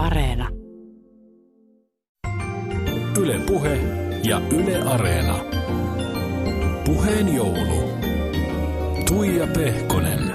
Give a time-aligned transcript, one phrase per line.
[0.00, 0.48] Areena.
[3.20, 3.80] Yle Puhe
[4.24, 5.38] ja Yle Areena.
[6.84, 7.90] Puheen joulu.
[9.08, 10.34] Tuija Pehkonen.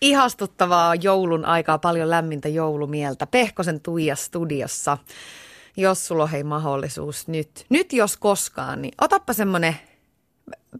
[0.00, 3.26] Ihastuttavaa joulun aikaa, paljon lämmintä joulumieltä.
[3.26, 4.98] Pehkosen Tuija studiossa.
[5.76, 9.76] Jos sulla on hei mahdollisuus nyt, nyt jos koskaan, niin otappa semmonen,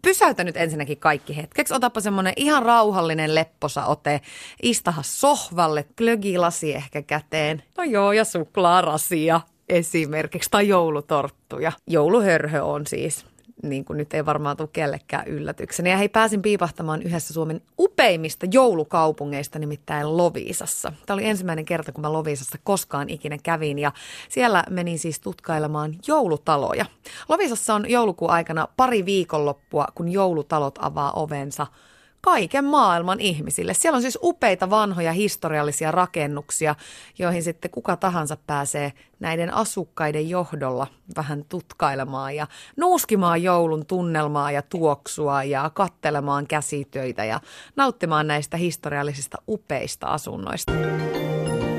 [0.01, 1.73] pysäytä nyt ensinnäkin kaikki hetkeksi.
[1.73, 4.21] Otappa semmonen ihan rauhallinen lepposa ote,
[4.63, 7.63] istaha sohvalle, glögilasi ehkä käteen.
[7.77, 11.71] No joo, ja suklaarasia esimerkiksi, tai joulutorttuja.
[11.87, 13.25] Jouluhörhö on siis
[13.63, 15.89] niin kuin nyt ei varmaan tule kellekään yllätyksenä.
[15.89, 20.93] Ja hei, pääsin piipahtamaan yhdessä Suomen upeimmista joulukaupungeista, nimittäin Loviisassa.
[21.05, 23.91] Tämä oli ensimmäinen kerta, kun mä Loviisassa koskaan ikinä kävin ja
[24.29, 26.85] siellä menin siis tutkailemaan joulutaloja.
[27.29, 31.67] Loviisassa on joulukuun aikana pari viikonloppua, kun joulutalot avaa ovensa–
[32.21, 33.73] kaiken maailman ihmisille.
[33.73, 36.75] Siellä on siis upeita vanhoja historiallisia rakennuksia,
[37.19, 40.87] joihin sitten kuka tahansa pääsee näiden asukkaiden johdolla
[41.17, 47.39] vähän tutkailemaan ja nuuskimaan joulun tunnelmaa ja tuoksua ja kattelemaan käsitöitä ja
[47.75, 50.73] nauttimaan näistä historiallisista upeista asunnoista.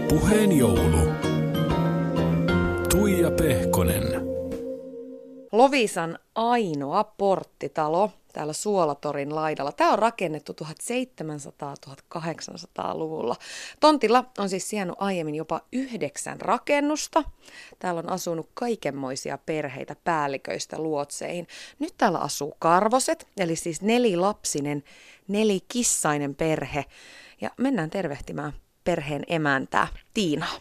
[0.08, 1.12] Puheen joulu.
[2.91, 4.05] Tuija Pehkonen.
[5.52, 9.73] Lovisan ainoa porttitalo täällä Suolatorin laidalla.
[9.73, 13.37] Tämä on rakennettu 1700-1800-luvulla.
[13.81, 17.23] Tontilla on siis sijainnut aiemmin jopa yhdeksän rakennusta.
[17.79, 21.47] Täällä on asunut kaikenmoisia perheitä päälliköistä luotseihin.
[21.79, 24.85] Nyt täällä asuu karvoset, eli siis nelilapsinen,
[25.29, 26.85] nelikissainen perhe.
[27.41, 28.53] Ja mennään tervehtimään
[28.85, 30.55] perheen emäntää, Tiinaa.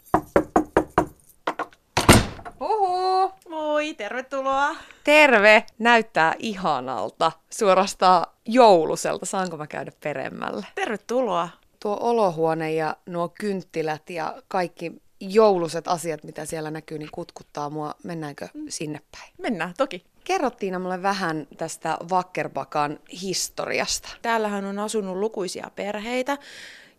[2.60, 3.32] Huhu!
[3.78, 4.76] Moi, tervetuloa.
[5.04, 5.64] Terve!
[5.80, 9.26] Näyttää ihanalta, suorastaan jouluselta.
[9.26, 10.66] Saanko mä käydä peremmälle?
[10.76, 11.50] Tervetuloa.
[11.80, 17.96] Tuo olohuone ja nuo kynttilät ja kaikki jouluset asiat, mitä siellä näkyy, niin kutkuttaa mua.
[18.04, 19.34] Mennäänkö sinne päin?
[19.38, 20.06] Mennään, toki.
[20.24, 24.10] Kerrottiin mulle vähän tästä Vakkerbakan historiasta.
[24.22, 26.38] Täällähän on asunut lukuisia perheitä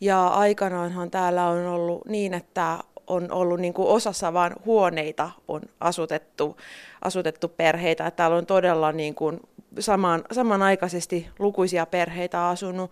[0.01, 5.63] ja aikanaanhan täällä on ollut niin, että on ollut niin kuin osassa vain huoneita on
[5.81, 6.57] asutettu,
[7.05, 8.11] asutettu perheitä.
[8.11, 9.41] Täällä on todella niin kuin
[9.79, 12.91] saman, samanaikaisesti lukuisia perheitä asunut.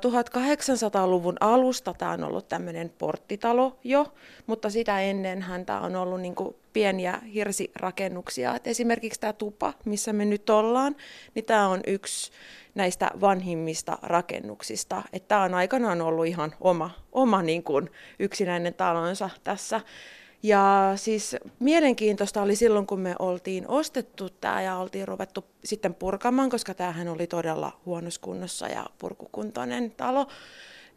[0.00, 4.06] 1800-luvun alusta tämä on ollut tämmöinen porttitalo jo,
[4.46, 8.54] mutta sitä ennen tämä on ollut niin kuin pieniä hirsirakennuksia.
[8.54, 10.96] Et esimerkiksi tämä tupa, missä me nyt ollaan,
[11.34, 12.32] niin tämä on yksi
[12.78, 15.02] näistä vanhimmista rakennuksista.
[15.28, 19.80] Tämä on aikanaan ollut ihan oma, oma niin kuin yksinäinen talonsa tässä.
[20.42, 26.50] Ja siis mielenkiintoista oli silloin, kun me oltiin ostettu tämä ja oltiin ruvettu sitten purkamaan,
[26.50, 30.26] koska tämähän oli todella huonossa kunnossa ja purkukuntoinen talo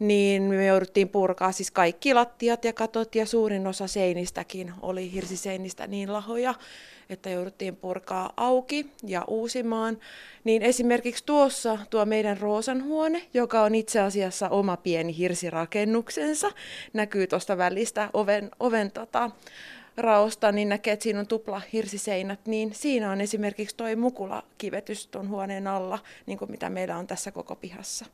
[0.02, 5.86] niin me jouduttiin purkaa siis kaikki lattiat ja katot ja suurin osa seinistäkin oli hirsiseinistä
[5.86, 6.54] niin lahoja,
[7.10, 9.98] että jouduttiin purkaa auki ja uusimaan.
[10.44, 16.50] Niin esimerkiksi tuossa tuo meidän Roosan huone, joka on itse asiassa oma pieni hirsirakennuksensa,
[16.92, 19.30] näkyy tuosta välistä oven, oven tota,
[19.96, 25.28] raosta, niin näkee, että siinä on tupla hirsiseinät, niin siinä on esimerkiksi toi mukulakivetys tuon
[25.28, 28.06] huoneen alla, niin kuin mitä meillä on tässä koko pihassa.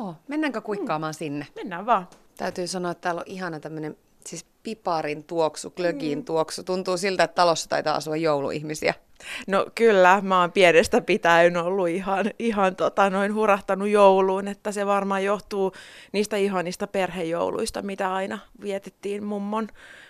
[0.00, 1.18] Joo, mennäänkö kuikkaamaan mm.
[1.18, 1.46] sinne?
[1.56, 2.08] Mennään vaan.
[2.36, 3.96] Täytyy sanoa, että täällä on ihana tämmöinen
[4.26, 6.24] siis piparin tuoksu, glögin mm.
[6.24, 6.62] tuoksu.
[6.62, 8.94] Tuntuu siltä, että talossa taitaa asua jouluihmisiä.
[9.46, 14.86] No kyllä, mä oon pienestä pitäen ollut ihan, ihan tota, noin hurahtanut jouluun, että se
[14.86, 15.72] varmaan johtuu
[16.12, 19.68] niistä ihanista perhejouluista, mitä aina vietettiin mummon,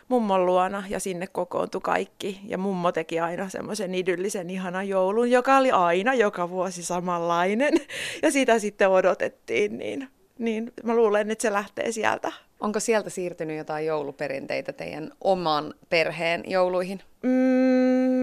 [0.08, 2.40] mummon luona ja sinne kokoontui kaikki.
[2.44, 7.74] Ja mummo teki aina semmoisen idyllisen ihanan joulun, joka oli aina joka vuosi samanlainen.
[8.22, 12.32] Ja sitä sitten odotettiin, niin, niin mä luulen, että se lähtee sieltä.
[12.60, 17.00] Onko sieltä siirtynyt jotain jouluperinteitä teidän oman perheen jouluihin?
[17.22, 17.30] Mm,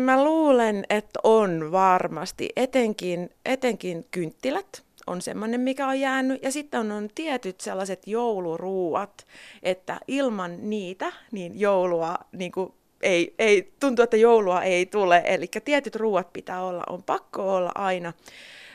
[0.06, 2.50] mä luulen, että on varmasti.
[2.56, 6.44] Etenkin, etenkin kynttilät on semmoinen, mikä on jäänyt.
[6.44, 9.28] Ja sitten on, on tietyt sellaiset jouluruuat,
[9.64, 15.22] että ilman niitä niin joulua niin kuin ei, ei, tuntuu, että joulua ei tule.
[15.26, 18.14] Eli tietyt ruuat pitää olla, on pakko olla aina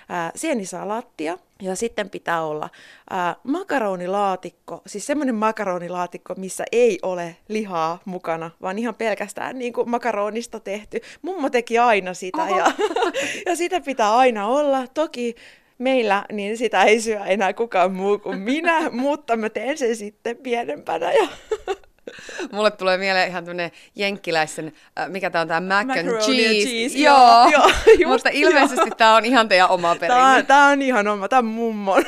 [0.08, 2.70] ää, sienisalaattia ja sitten pitää olla
[3.10, 9.90] ää, makaronilaatikko, siis semmoinen makaronilaatikko, missä ei ole lihaa mukana, vaan ihan pelkästään niin kuin
[9.90, 11.00] makaronista tehty.
[11.22, 12.66] Mummo teki aina sitä ja,
[13.46, 14.86] ja sitä pitää aina olla.
[14.94, 15.34] Toki
[15.78, 20.36] meillä, niin sitä ei syö enää kukaan muu kuin minä, mutta mä teen sen sitten
[20.36, 21.12] pienempänä.
[21.12, 21.28] Ja
[22.52, 26.20] Mulle tulee mieleen ihan tämmönen jenkkiläisen, äh, mikä tää on tää mac and Macaroni and
[26.20, 26.69] cheese.
[26.69, 30.43] cheese, Joo, joo, just, mutta ilmeisesti tää on ihan teidän oma perinne.
[30.43, 32.04] tää on ihan oma, on mummon,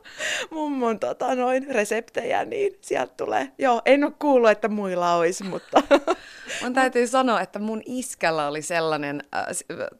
[0.50, 3.52] mummon tota, noin, reseptejä, niin sieltä tulee.
[3.58, 5.82] Joo, en ole kuullut, että muilla olisi, mutta
[6.62, 9.46] Mun täytyy sanoa, että mun iskällä oli sellainen äh,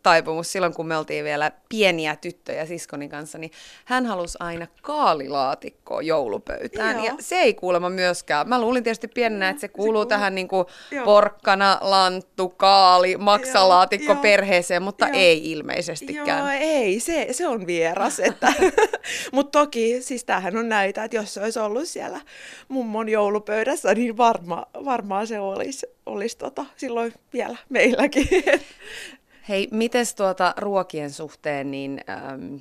[0.02, 3.50] taipumus silloin, kun me oltiin vielä pieniä tyttöjä siskoni kanssa, niin
[3.84, 6.96] hän halusi aina kaalilaatikkoa joulupöytään.
[6.96, 7.04] Joo.
[7.04, 8.48] Ja se ei kuulemma myöskään.
[8.48, 10.06] Mä luulin tietysti pienenä, että se kuuluu kuuluu.
[10.06, 11.04] tähän niin kuin Joo.
[11.04, 15.16] porkkana, lanttu, kaali, maksalaatikko Joo, perheeseen, mutta joo.
[15.16, 16.38] ei ilmeisestikään.
[16.38, 18.20] Joo, ei, se, se on vieras.
[18.28, 18.52] Että,
[19.32, 22.20] mutta toki, siis tämähän on näitä, että jos se olisi ollut siellä
[22.68, 28.28] mummon joulupöydässä, niin varma, varmaan se olisi, olisi tota, silloin vielä meilläkin.
[29.48, 32.00] Hei, mites tuota ruokien suhteen, niin
[32.32, 32.60] äm,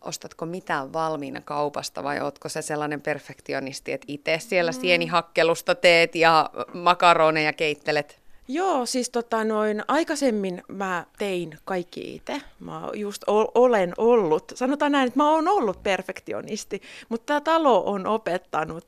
[0.00, 4.80] ostatko mitään valmiina kaupasta vai ootko se sellainen perfektionisti, että itse siellä Mm.
[4.80, 8.18] sienihakkelusta teet ja makaroneja keittelet?
[8.48, 12.40] Joo, siis tota noin, aikaisemmin mä tein kaikki itse.
[12.60, 17.82] Mä just o- olen ollut, sanotaan näin, että mä oon ollut perfektionisti, mutta tämä talo
[17.86, 18.86] on opettanut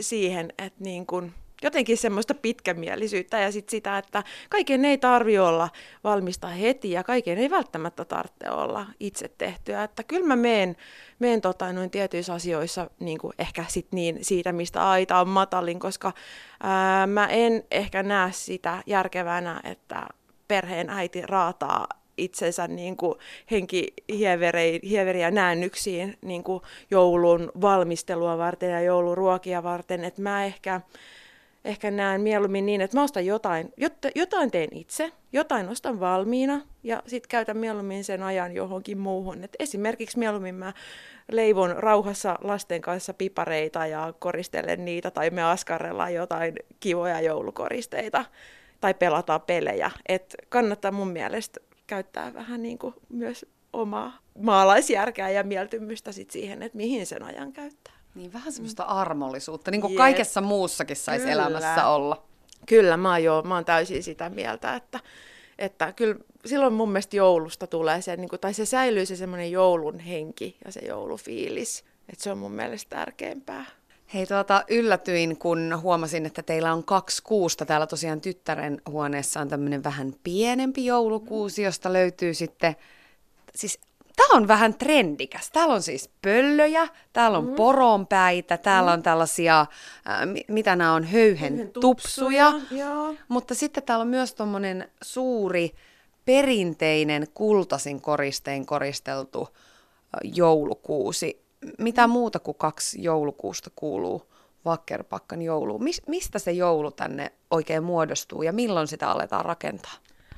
[0.00, 1.32] siihen, että niin kun,
[1.62, 5.68] jotenkin semmoista pitkämielisyyttä ja sit sitä, että kaiken ei tarvi olla
[6.04, 9.84] valmista heti ja kaiken ei välttämättä tarvitse olla itse tehtyä.
[9.84, 10.76] Että kyllä mä meen,
[11.18, 15.78] meen tota, noin tietyissä asioissa niin kuin ehkä sit niin siitä, mistä aita on matalin,
[15.78, 16.12] koska
[16.62, 20.06] ää, mä en ehkä näe sitä järkevänä, että
[20.48, 21.86] perheen äiti raataa
[22.18, 23.14] itsensä niin kuin
[23.50, 30.04] henkihieveriä näännyksiin niin kuin joulun valmistelua varten ja jouluruokia varten.
[30.04, 30.80] että mä ehkä,
[31.64, 36.60] ehkä näen mieluummin niin, että mä ostan jotain, jotta, jotain teen itse, jotain ostan valmiina
[36.82, 39.44] ja sitten käytän mieluummin sen ajan johonkin muuhun.
[39.44, 40.72] Et esimerkiksi mieluummin mä
[41.32, 48.24] leivon rauhassa lasten kanssa pipareita ja koristelen niitä tai me askarrellaan jotain kivoja joulukoristeita
[48.80, 49.90] tai pelataan pelejä.
[50.08, 56.62] Et kannattaa mun mielestä käyttää vähän niin kuin myös omaa maalaisjärkeä ja mieltymystä sit siihen,
[56.62, 57.97] että mihin sen ajan käyttää.
[58.18, 59.98] Niin vähän semmoista armollisuutta, niin kuin Jep.
[59.98, 61.32] kaikessa muussakin saisi Kyllä.
[61.32, 62.22] elämässä olla.
[62.66, 65.00] Kyllä, mä oon, joo, mä oon täysin sitä mieltä, että,
[65.58, 66.16] että kyllä
[66.46, 70.56] silloin mun mielestä joulusta tulee se, niin kuin, tai se säilyy se semmoinen joulun henki
[70.64, 71.84] ja se joulufiilis.
[72.08, 73.64] Että se on mun mielestä tärkeämpää.
[74.14, 77.66] Hei, tuota, yllätyin, kun huomasin, että teillä on kaksi kuusta.
[77.66, 82.76] Täällä tosiaan tyttären huoneessa on tämmöinen vähän pienempi joulukuusi, josta löytyy sitten,
[83.54, 83.80] siis
[84.18, 85.50] tämä on vähän trendikäs.
[85.50, 87.54] Täällä on siis pöllöjä, täällä on mm.
[87.54, 92.52] poronpäitä, täällä on tällaisia, äh, mi- mitä nämä on, höyhen tupsuja.
[93.28, 95.74] Mutta sitten täällä on myös tuommoinen suuri
[96.24, 99.48] perinteinen kultasin koristein koristeltu
[100.22, 101.42] joulukuusi.
[101.78, 104.22] Mitä muuta kuin kaksi joulukuusta kuuluu
[104.64, 105.84] Vakkerpakkan jouluun?
[105.84, 109.92] Mis, mistä se joulu tänne oikein muodostuu ja milloin sitä aletaan rakentaa?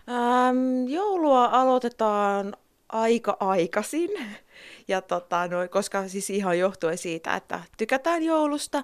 [0.09, 2.57] Ähm, joulua aloitetaan
[2.93, 4.11] aika aikaisin,
[4.89, 8.83] ja tota, no, koska siis ihan johtuen siitä, että tykätään joulusta.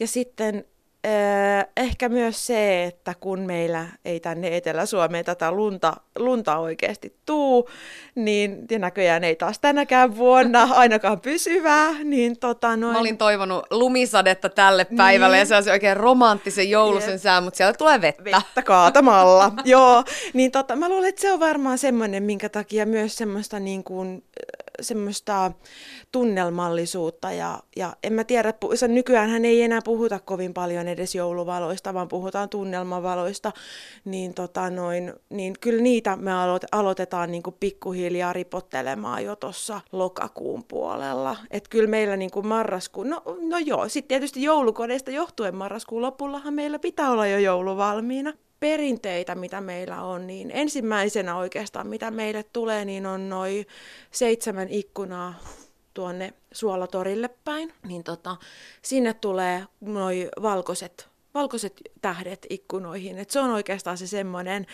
[0.00, 0.64] Ja sitten
[1.76, 7.68] ehkä myös se, että kun meillä ei tänne Etelä-Suomeen tätä lunta, lunta oikeasti tuu,
[8.14, 12.92] niin ja näköjään ei taas tänäkään vuonna ainakaan pysyvää, niin tota noin...
[12.92, 15.40] Mä olin toivonut lumisadetta tälle päivälle Niin.
[15.40, 18.24] ja se olisi oikein romanttisen joulusen sään, mutta siellä tulee vettä.
[18.24, 19.52] vettä kaatamalla.
[19.64, 23.84] Joo, niin tota, mä luulen, että se on varmaan semmoinen, minkä takia myös semmoista, niin
[23.84, 24.24] kuin,
[24.80, 25.52] semmoista
[26.12, 28.54] tunnelmallisuutta ja, ja en mä tiedä,
[28.88, 33.52] nykyään ei enää puhuta kovin paljon edes jouluvaloista, vaan puhutaan tunnelmavaloista,
[34.04, 40.64] niin, tota noin, niin kyllä niitä me aloit- aloitetaan niin pikkuhiljaa ripottelemaan jo tuossa lokakuun
[40.64, 41.36] puolella.
[41.50, 46.78] Et kyllä meillä niin marraskuun, no, no joo, sitten tietysti joulukodeista johtuen marraskuun lopullahan meillä
[46.78, 48.32] pitää olla jo joulu valmiina.
[48.60, 53.66] Perinteitä, mitä meillä on, niin ensimmäisenä oikeastaan, mitä meille tulee, niin on noin
[54.10, 55.34] seitsemän ikkunaa
[55.94, 57.72] tuonne Suolatorille päin.
[57.86, 58.36] Niin tota,
[58.82, 63.18] sinne tulee noin valkoiset, valkoiset tähdet ikkunoihin.
[63.18, 64.66] Et se on oikeastaan se semmoinen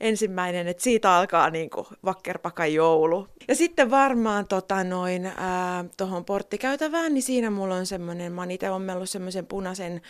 [0.00, 3.28] ensimmäinen, että siitä alkaa niinku vakkerpakan joulu.
[3.48, 5.32] Ja sitten varmaan tota noin
[5.96, 10.00] tuohon porttikäytävään, niin siinä mulla on semmoinen, mä oon itse ommellut semmoisen punaisen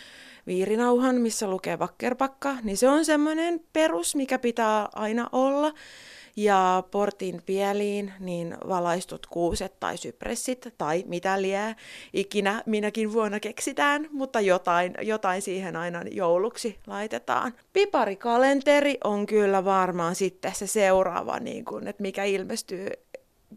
[0.47, 5.73] viirinauhan, missä lukee vakkerpakka, niin se on semmoinen perus, mikä pitää aina olla.
[6.35, 11.75] Ja portin pieliin niin valaistut kuuset tai sypressit tai mitä liää
[12.13, 17.53] ikinä minäkin vuonna keksitään, mutta jotain, jotain siihen aina jouluksi laitetaan.
[17.73, 22.87] Piparikalenteri on kyllä varmaan sitten se seuraava, niin kun, että mikä ilmestyy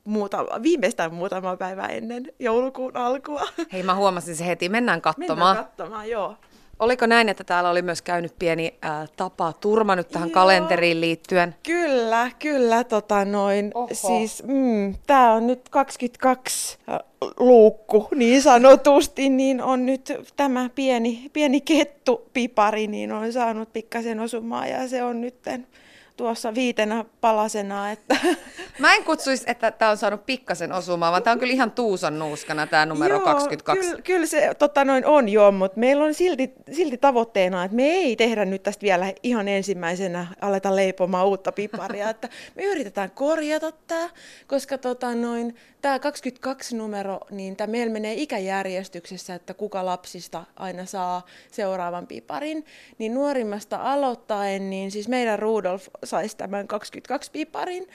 [0.05, 3.49] muutama, viimeistään muutama päivä ennen joulukuun alkua.
[3.73, 4.69] Hei, mä huomasin se heti.
[4.69, 5.57] Mennään katsomaan.
[5.57, 6.37] Mennään katsomaan, joo.
[6.83, 10.35] Oliko näin, että täällä oli myös käynyt pieni ää, tapa turma nyt tähän Joo.
[10.35, 11.55] kalenteriin liittyen?
[11.63, 13.71] Kyllä, kyllä, tota noin.
[13.75, 13.89] Oho.
[13.93, 16.99] Siis, mm, tämä on nyt 22 äh,
[17.39, 24.67] luukku niin sanotusti, niin on nyt tämä pieni, pieni kettupipari, niin on saanut pikkasen osumaa
[24.67, 25.67] ja se on nytten
[26.23, 28.17] tuossa viitenä palasena, että
[28.79, 32.19] Mä en kutsuisi, että tämä on saanut pikkasen osumaan, vaan tämä on kyllä ihan tuusan
[32.19, 33.89] nuuskana tämä numero Joo, 22.
[33.89, 37.83] Kyllä, kyllä se tota noin on joo, mutta meillä on silti, silti tavoitteena, että me
[37.83, 42.11] ei tehdä nyt tästä vielä ihan ensimmäisenä aleta leipomaan uutta piparia.
[42.11, 44.09] että me yritetään korjata tämä,
[44.47, 50.87] koska tota noin, tämä 22 numero, niin tämä meillä menee ikäjärjestyksessä, että kuka lapsista aina
[50.87, 52.65] saa seuraavan piparin.
[52.99, 57.89] Niin nuorimmasta aloittaen, niin siis meidän Rudolf saisi tämän 22 piparin.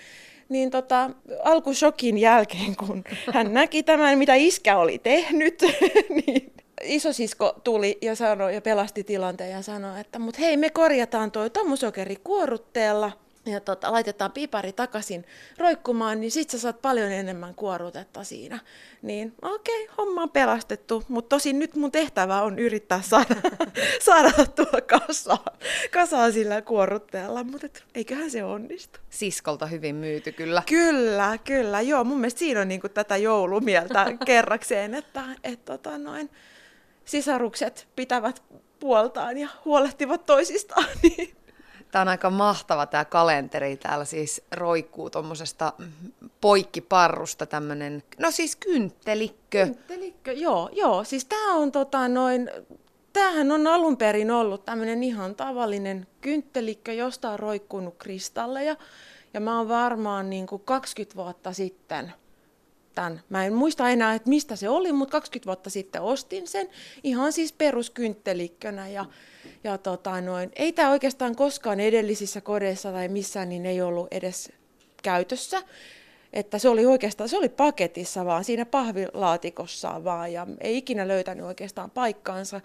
[0.50, 1.10] Niin tota,
[1.44, 3.04] alkushokin jälkeen, kun
[3.34, 5.62] hän näki tämän, mitä iskä oli tehnyt,
[6.26, 6.54] niin
[6.84, 11.50] isosisko tuli ja sanoi ja pelasti tilanteen ja sanoi, että mut hei, me korjataan toi
[11.50, 13.12] tomusokeri kuorutteella
[13.48, 15.26] ja tota, laitetaan pipari takaisin
[15.58, 18.60] roikkumaan, niin sit sä saat paljon enemmän kuorutetta siinä.
[19.02, 23.36] Niin okei, okay, homma on pelastettu, mutta tosin nyt mun tehtävä on yrittää saada,
[24.06, 25.58] saada tuo kasaan,
[25.92, 29.00] kasaan sillä kuorutteella, mutta eiköhän se onnistu.
[29.10, 30.64] Siskolta hyvin myyty kyllä.
[30.70, 31.82] Kyllä, kyllä.
[31.82, 36.30] Joo, mun mielestä siinä on niinku tätä joulumieltä kerrakseen, että et, tota, noin,
[37.06, 38.44] sisarukset pitävät
[38.80, 40.86] puoltaan ja huolehtivat toisistaan.
[41.04, 41.37] Niin.
[41.98, 43.78] Tämä on aika mahtava tämä kalenteri.
[43.78, 45.74] Täällä siis roikkuu tuommoisesta
[46.42, 49.66] poikkiparrusta tämmöinen, no siis kynttelikkö.
[49.66, 50.32] Kynttelikö?
[50.32, 51.04] Joo, joo.
[51.04, 52.50] Siis tää on tota noin,
[53.14, 58.76] tämähän on alun perin ollut tämmöinen ihan tavallinen kynttelikkö, josta on roikkunut kristalleja.
[59.34, 62.14] Ja mä oon varmaan niin kuin 20 vuotta sitten
[62.96, 63.22] tämän.
[63.30, 66.70] Mä en muista enää, että mistä se oli, mutta 20 vuotta sitten ostin sen.
[67.04, 68.88] Ihan siis peruskyntelikkönä.
[68.88, 69.06] Ja,
[69.64, 74.52] ja tota noin, ei tämä oikeastaan koskaan edellisissä kodeissa tai missään niin ei ollut edes
[75.04, 75.64] käytössä.
[76.34, 81.46] Että se oli oikeastaan, se oli paketissa vaan, siinä pahvilaatikossa vaan ja ei ikinä löytänyt
[81.46, 82.62] oikeastaan paikkaansa,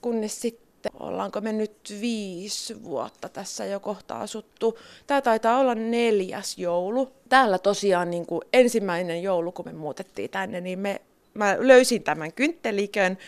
[0.00, 4.78] kunnes sitten ollaanko me nyt viisi vuotta tässä jo kohta asuttu.
[5.06, 7.12] Tämä taitaa olla neljäs joulu.
[7.28, 11.00] Täällä tosiaan niin kuin ensimmäinen joulu, kun me muutettiin tänne, niin me,
[11.34, 13.18] mä löysin tämän kynttelikön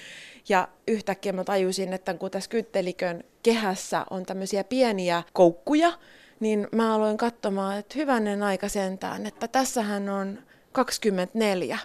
[0.49, 5.93] ja yhtäkkiä mä tajusin, että kun tässä kynttelikön kehässä on tämmöisiä pieniä koukkuja,
[6.41, 10.39] niin mä aloin katsomaan, että hyvänen aika sentään, että tässähän on
[10.73, 11.79] 24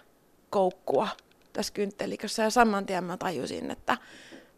[0.49, 1.07] koukkua
[1.53, 3.97] tässä kynttelikössä ja saman tien mä tajusin, että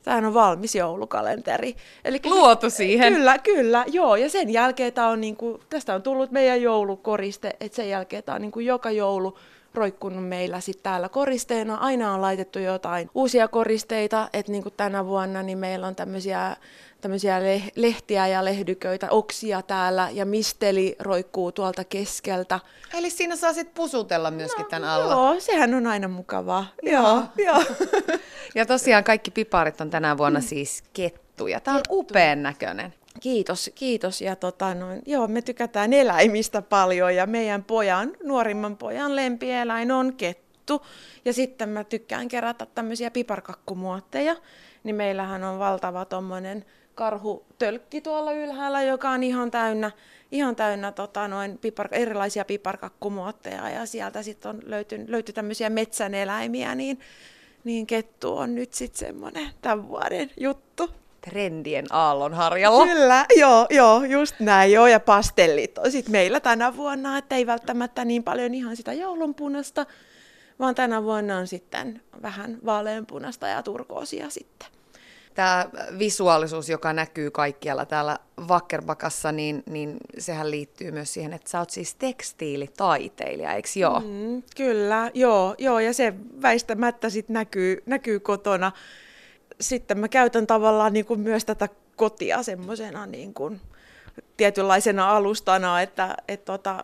[0.08, 1.76] Tämähän on valmis joulukalenteri.
[2.06, 3.14] Eli Luotu siihen.
[3.14, 4.16] Kyllä, kyllä, joo.
[4.16, 8.36] Ja sen jälkeen tää on niinku, tästä on tullut meidän joulukoriste, että sen jälkeen tämä
[8.36, 9.38] on niinku joka joulu
[9.78, 11.76] roikkunut meillä sitten täällä koristeena.
[11.76, 16.56] Aina on laitettu jotain uusia koristeita, että niinku tänä vuonna niin meillä on tämmöisiä
[17.02, 17.40] tämmöisiä
[17.76, 22.60] lehtiä ja lehdyköitä, oksia täällä ja misteli roikkuu tuolta keskeltä.
[22.94, 25.14] Eli siinä saa sitten pusutella myöskin no, tämän alla.
[25.14, 26.66] Joo, sehän on aina mukavaa.
[26.84, 27.64] Joo, joo.
[28.56, 31.60] Ja tosiaan kaikki piparit on tänä vuonna siis kettuja.
[31.60, 32.94] Tämä on upean näköinen.
[33.20, 34.22] Kiitos, kiitos.
[34.22, 40.16] Ja tota, noin, joo, me tykätään eläimistä paljon ja meidän pojan, nuorimman pojan lempieläin on
[40.16, 40.82] kettu.
[41.26, 44.36] Ja sitten mä tykkään kerätä tämmöisiä piparkakkumuotteja.
[44.84, 49.92] Niin meillähän on valtava tommonen karhutölkki tuolla ylhäällä, joka on ihan täynnä,
[50.32, 53.70] ihan täynnä tota, noin pipar, erilaisia piparkakkumuotteja.
[53.70, 57.00] Ja sieltä sitten on löyty, löyty tämmöisiä metsän eläimiä, niin,
[57.64, 60.90] niin kettu on nyt sitten semmoinen tämän vuoden juttu
[61.22, 62.86] trendien aallonharjalla.
[62.86, 67.48] Kyllä, joo, joo, just näin, joo, ja pastellit on sitten meillä tänä vuonna, että ei
[67.48, 69.86] välttämättä niin paljon ihan sitä joulunpunasta,
[70.60, 74.68] vaan tänä vuonna on sitten vähän vaaleanpunasta ja turkoosia sitten.
[75.38, 75.70] Tämä
[76.00, 81.70] visuaalisuus, joka näkyy kaikkialla täällä Vakkerbakassa, niin, niin sehän liittyy myös siihen, että sä oot
[81.70, 84.00] siis tekstiilitaiteilija, eikö joo?
[84.00, 88.72] Mm, kyllä, joo, joo, ja se väistämättä sitten näkyy, näkyy kotona
[89.62, 93.62] sitten mä käytän tavallaan niin kuin myös tätä kotia semmoisena niin kuin
[94.38, 96.82] tietynlaisena alustana, että et tota,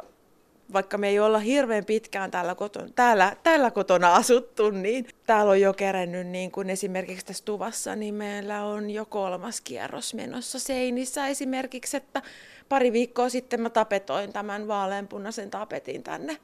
[0.73, 5.61] vaikka me ei olla hirveän pitkään täällä kotona, täällä, täällä kotona asuttu, niin täällä on
[5.61, 11.27] jo kerennyt niin kuin esimerkiksi tässä tuvassa, niin meillä on jo kolmas kierros menossa seinissä.
[11.27, 12.21] Esimerkiksi, että
[12.69, 16.37] pari viikkoa sitten mä tapetoin tämän vaaleanpunaisen tapetin tänne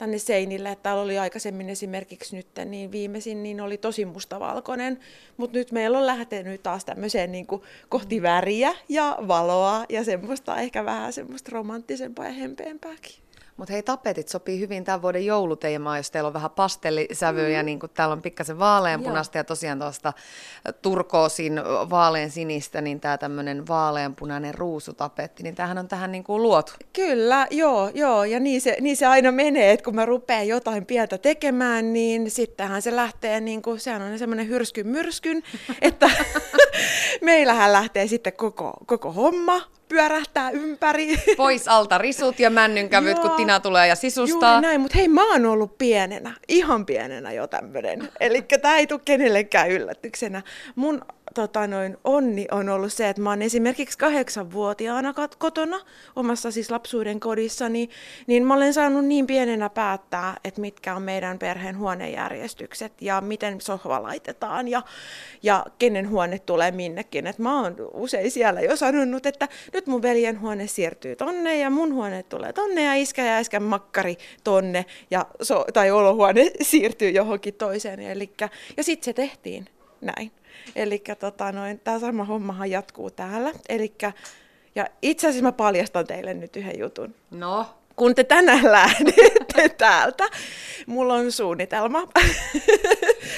[0.00, 0.70] tänne seinille.
[0.70, 4.98] Että täällä oli aikaisemmin esimerkiksi nyt, niin viimeisin niin oli tosi mustavalkoinen,
[5.36, 10.56] mutta nyt meillä on lähtenyt taas tämmöiseen niin kuin kohti väriä ja valoa ja semmoista
[10.56, 13.14] ehkä vähän semmoista romanttisempaa ja hempeämpääkin.
[13.56, 17.66] Mutta hei, tapetit sopii hyvin tämän vuoden jouluteemaan, jos teillä on vähän pastellisävyä mm.
[17.66, 20.12] niin kuin täällä on pikkasen vaaleanpunasta ja tosiaan tuosta
[20.82, 26.72] turkoosin vaalean sinistä, niin tämä tämmöinen vaaleanpunainen ruusutapetti, niin tämähän on tähän niin kuin luotu.
[26.92, 30.86] Kyllä, joo, joo, ja niin se, niin se aina menee, että kun mä rupean jotain
[30.86, 35.42] pientä tekemään, niin sittenhän se lähtee, niin kuin, sehän on semmoinen hyrskyn myrskyn,
[35.82, 36.10] että
[37.20, 41.16] meillähän lähtee sitten koko, koko homma pyörähtää ympäri.
[41.36, 44.52] Pois alta risut ja männynkävyt, kun Tina tulee ja sisustaa.
[44.52, 48.08] Juuri näin, mutta hei, mä oon ollut pienenä, ihan pienenä jo tämmöinen.
[48.20, 50.42] Eli tämä ei tule kenellekään yllätyksenä.
[50.74, 51.02] Mun
[51.34, 55.80] tota noin, onni on ollut se, että mä oon esimerkiksi kahdeksanvuotiaana kotona
[56.16, 57.90] omassa siis lapsuuden kodissa, niin,
[58.26, 63.60] niin mä olen saanut niin pienenä päättää, että mitkä on meidän perheen huonejärjestykset ja miten
[63.60, 64.82] sohva laitetaan ja,
[65.42, 67.26] ja kenen huone tulee minnekin.
[67.26, 71.70] Et mä oon usein siellä jo sanonut, että nyt mun veljen huone siirtyy tonne ja
[71.70, 77.10] mun huone tulee tonne ja iskä ja äskän makkari tonne ja so, tai olohuone siirtyy
[77.10, 78.00] johonkin toiseen.
[78.00, 79.66] Elikkä, ja sitten se tehtiin
[80.00, 80.39] näin.
[80.76, 81.52] Eli tota
[81.84, 83.52] tämä sama hommahan jatkuu täällä.
[83.68, 84.12] Elikkä,
[84.74, 87.14] ja itse asiassa mä paljastan teille nyt yhden jutun.
[87.30, 87.66] No?
[87.96, 90.24] Kun te tänään lähdette täältä,
[90.86, 92.02] mulla on suunnitelma.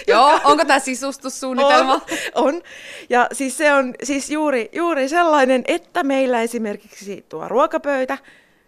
[0.08, 1.94] Joo, onko tämä sisustussuunnitelma?
[1.94, 2.00] On,
[2.34, 2.62] on.
[3.10, 8.18] Ja siis se on siis juuri, juuri sellainen, että meillä esimerkiksi tuo ruokapöytä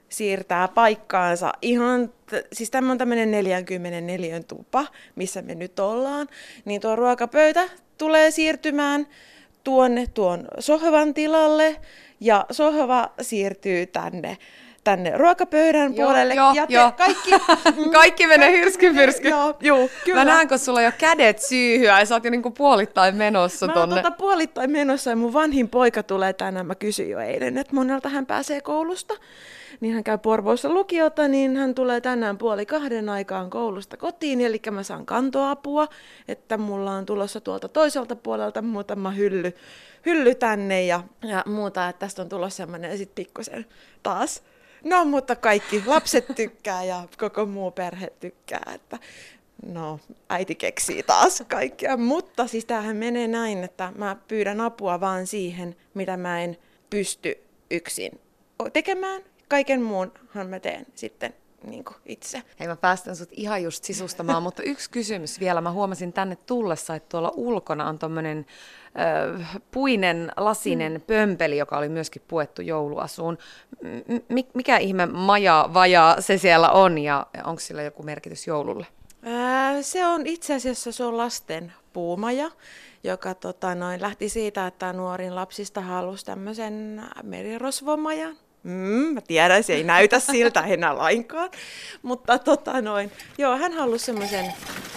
[0.08, 2.12] siirtää paikkaansa ihan,
[2.52, 6.28] siis tämä on tämmöinen 44 tupa, missä me nyt ollaan,
[6.64, 7.68] niin tuo ruokapöytä
[7.98, 9.06] tulee siirtymään
[9.64, 11.76] tuonne tuon sohvan tilalle
[12.20, 14.38] ja sohva siirtyy tänne
[14.84, 16.34] tänne ruokapöydän joo, puolelle.
[16.34, 16.92] Joo, ja joo.
[16.92, 17.30] kaikki,
[17.98, 19.28] kaikki menee hyrsky myrsky.
[19.28, 20.24] Joo, joo, kyllä.
[20.24, 23.72] Mä näen, kun sulla jo kädet syyhyä ja sä oot jo niinku puolittain menossa mä
[23.72, 23.94] tonne.
[23.94, 26.66] Mä tota puolittain menossa ja mun vanhin poika tulee tänään.
[26.66, 29.14] Mä kysyin jo eilen, että monelta hän pääsee koulusta
[29.80, 34.60] niin hän käy Porvoossa lukiota, niin hän tulee tänään puoli kahden aikaan koulusta kotiin, eli
[34.70, 35.88] mä saan kantoapua,
[36.28, 39.52] että mulla on tulossa tuolta toiselta puolelta muutama hylly,
[40.06, 43.66] hylly tänne ja, ja muuta, että tästä on tulossa semmoinen ja sitten pikkusen
[44.02, 44.42] taas
[44.84, 48.98] No, mutta kaikki lapset tykkää ja koko muu perhe tykkää, että
[49.66, 51.96] no, äiti keksii taas kaikkea.
[51.96, 56.56] Mutta siis tämähän menee näin, että mä pyydän apua vaan siihen, mitä mä en
[56.90, 57.38] pysty
[57.70, 58.20] yksin
[58.72, 61.34] tekemään kaiken muunhan mä teen sitten
[61.70, 62.42] niin itse.
[62.60, 65.60] Hei mä päästän sut ihan just sisustamaan, mutta yksi kysymys vielä.
[65.60, 68.46] Mä huomasin tänne tullessa, että tuolla ulkona on tommonen
[69.40, 71.00] äh, puinen lasinen mm.
[71.00, 73.38] pömpeli, joka oli myöskin puettu jouluasuun.
[74.28, 78.86] M- mikä ihme maja vajaa se siellä on ja onko sillä joku merkitys joululle?
[79.82, 82.50] Se on itse asiassa se on lasten puumaja,
[83.04, 88.36] joka tota, noin, lähti siitä, että nuorin lapsista halusi tämmöisen merirosvomajan.
[88.64, 91.50] Mm, mä tiedän, se ei näytä siltä enää lainkaan.
[92.02, 94.52] Mutta tota noin, joo, hän halusi semmoisen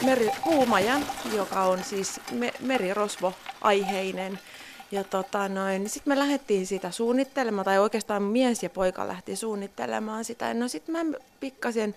[0.06, 4.40] meri, puumajan, joka on siis me, merirosvo-aiheinen.
[4.92, 10.26] Ja tota noin, sitten me lähdettiin sitä suunnittelemaan, tai oikeastaan mies ja poika lähti suunnittelemaan
[10.26, 10.54] sitä.
[10.54, 11.96] No sitten mä pikkasen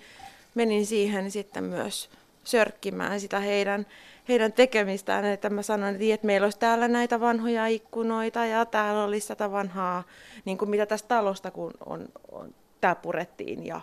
[0.55, 2.11] menin siihen sitten myös
[2.45, 3.87] sörkkimään sitä heidän
[4.31, 9.29] heidän tekemistään, että mä sanoin, että meillä olisi täällä näitä vanhoja ikkunoita ja täällä olisi
[9.29, 10.05] tätä vanhaa,
[10.45, 13.81] niin kuin mitä tästä talosta kun on, on tämä purettiin ja,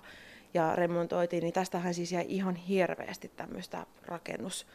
[0.53, 4.67] ja remontoitiin, niin tästähän siis jäi ihan hirveästi tämmöistä rakennus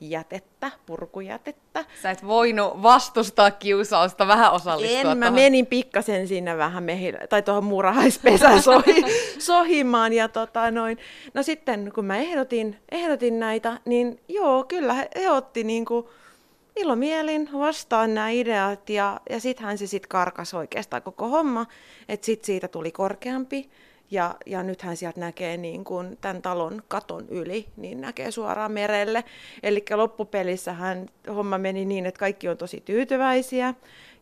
[0.00, 1.84] jätettä, purkujätettä.
[2.02, 4.98] Sä et voinut vastustaa kiusausta, vähän osallistua.
[4.98, 5.18] En, tuohon.
[5.18, 9.04] mä menin pikkasen sinne vähän mehille, tai tuohon muurahaispesään sohi,
[9.38, 10.12] sohimaan.
[10.12, 10.98] Ja tota noin.
[11.34, 16.10] No sitten kun mä ehdotin, ehdotin näitä, niin joo, kyllä he, he otti niinku
[16.76, 18.90] ilomielin vastaan nämä ideat.
[18.90, 21.66] Ja, ja sittenhän se sitten karkas oikeastaan koko homma,
[22.08, 23.70] että sitten siitä tuli korkeampi.
[24.10, 29.24] Ja, ja nythän sieltä näkee niin kuin tämän talon katon yli, niin näkee suoraan merelle.
[29.62, 33.74] Eli loppupelissähän homma meni niin, että kaikki on tosi tyytyväisiä.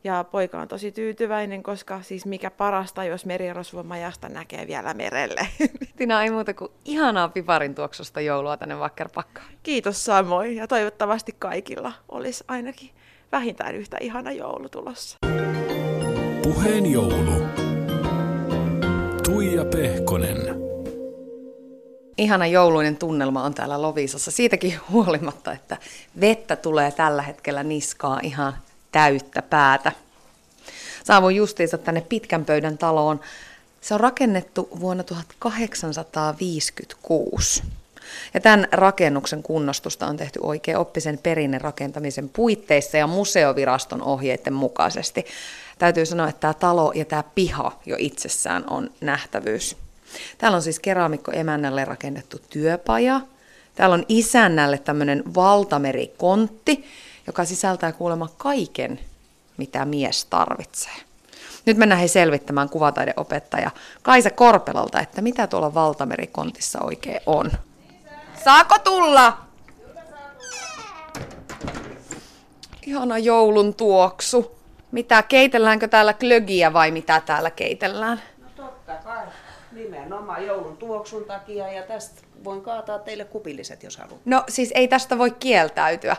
[0.04, 5.48] Ja poika on tosi tyytyväinen, koska siis mikä parasta, jos merirosvomajasta näkee vielä merelle.
[5.96, 9.46] Tina, ei muuta kuin ihanaa piparin tuoksusta joulua tänne Vakkerpakkaan.
[9.62, 12.90] Kiitos samoin ja toivottavasti kaikilla olisi ainakin
[13.32, 15.18] vähintään yhtä ihana joulu tulossa.
[16.42, 17.63] Puheen joulu.
[19.24, 20.38] Tuija Pehkonen.
[22.18, 24.30] Ihana jouluinen tunnelma on täällä Lovisassa.
[24.30, 25.76] Siitäkin huolimatta, että
[26.20, 28.56] vettä tulee tällä hetkellä niskaa ihan
[28.92, 29.92] täyttä päätä.
[31.04, 33.20] Saavuin justiinsa tänne pitkän pöydän taloon.
[33.80, 37.62] Se on rakennettu vuonna 1856.
[38.34, 45.24] Ja tämän rakennuksen kunnostusta on tehty oikein oppisen perinne rakentamisen puitteissa ja museoviraston ohjeiden mukaisesti.
[45.78, 49.76] Täytyy sanoa, että tämä talo ja tämä piha jo itsessään on nähtävyys.
[50.38, 53.20] Täällä on siis keramikko emännälle rakennettu työpaja.
[53.74, 56.84] Täällä on isännälle tämmöinen valtamerikontti,
[57.26, 59.00] joka sisältää kuulemma kaiken,
[59.56, 60.92] mitä mies tarvitsee.
[61.66, 63.70] Nyt mennään he selvittämään kuvataideopettaja
[64.02, 67.52] Kaisa Korpelalta, että mitä tuolla valtamerikontissa oikein on.
[68.44, 69.38] Saako tulla?
[72.86, 74.58] Ihana joulun tuoksu.
[74.94, 78.22] Mitä, keitelläänkö täällä klögiä vai mitä täällä keitellään?
[78.42, 79.26] No totta kai.
[79.72, 84.20] Nimenomaan joulun tuoksun takia ja tästä voin kaataa teille kupilliset, jos haluat.
[84.24, 86.16] No siis ei tästä voi kieltäytyä.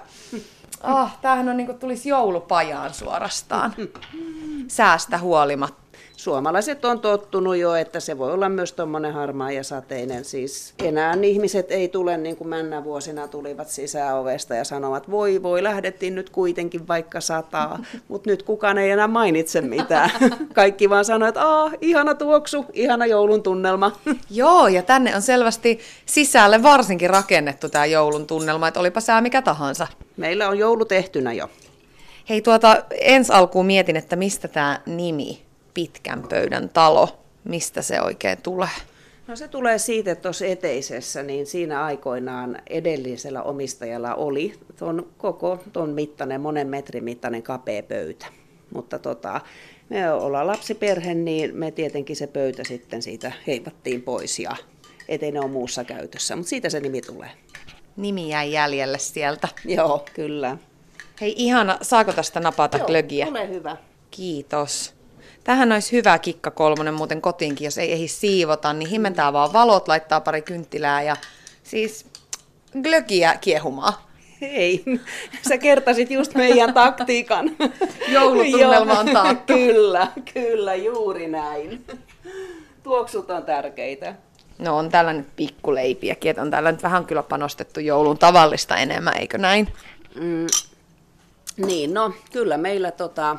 [0.82, 3.74] Ah, tämähän on niin kuin tulisi joulupajaan suorastaan.
[4.68, 5.85] Säästä huolimatta.
[6.18, 10.26] Suomalaiset on tottunut jo, että se voi olla myös tuommoinen harmaa ja sateinen.
[10.26, 15.64] Siis enää ihmiset ei tule niin kuin männä vuosina tulivat sisäovesta ja sanovat, voi voi,
[15.64, 17.80] lähdettiin nyt kuitenkin vaikka sataa.
[18.08, 20.10] Mutta nyt kukaan ei enää mainitse mitään.
[20.54, 23.92] Kaikki vaan sanoo, että Aa, ihana tuoksu, ihana joulun tunnelma.
[24.30, 29.42] Joo, ja tänne on selvästi sisälle varsinkin rakennettu tämä joulun tunnelma, että olipa sää mikä
[29.42, 29.88] tahansa.
[30.18, 31.50] Meillä on joulu tehtynä jo.
[32.30, 35.45] Hei, tuota, ensi alkuun mietin, että mistä tämä nimi
[35.76, 38.70] Pitkän pöydän talo, mistä se oikein tulee?
[39.28, 45.64] No se tulee siitä, että tuossa eteisessä, niin siinä aikoinaan edellisellä omistajalla oli ton koko
[45.74, 48.26] ton mittainen, monen metrin mittainen kapea pöytä.
[48.74, 49.42] Mutta tota,
[49.90, 54.56] me ollaan lapsiperhe, niin me tietenkin se pöytä sitten siitä heivattiin pois ja
[55.08, 56.36] ettei ne ole muussa käytössä.
[56.36, 57.30] Mutta siitä se nimi tulee.
[57.98, 59.48] Nimi jäi jäljelle sieltä.
[59.66, 60.58] Joo, kyllä.
[61.22, 63.28] Hei ihana, saako tästä napata Joo, glögiä?
[63.28, 63.78] ole hyvä.
[64.12, 64.95] Kiitos.
[65.46, 69.88] Tähän olisi hyvä kikka kolmonen muuten kotiinkin, jos ei ehdi siivota, niin himmentää vaan valot,
[69.88, 71.16] laittaa pari kynttilää ja
[71.64, 72.06] siis
[72.84, 73.94] glögiä kiehumaan.
[74.42, 74.84] Hei,
[75.50, 77.52] sä kertasit just meidän taktiikan.
[78.14, 79.54] Joulutunnelma on taattu.
[79.64, 81.86] Kyllä, kyllä, juuri näin.
[82.84, 84.16] Tuoksut on tärkeitä.
[84.58, 89.18] No on täällä nyt pikkuleipiäkin, että on täällä nyt vähän kyllä panostettu joulun tavallista enemmän,
[89.18, 89.68] eikö näin?
[90.16, 90.48] Mm,
[91.58, 93.38] niin, no kyllä meillä tota,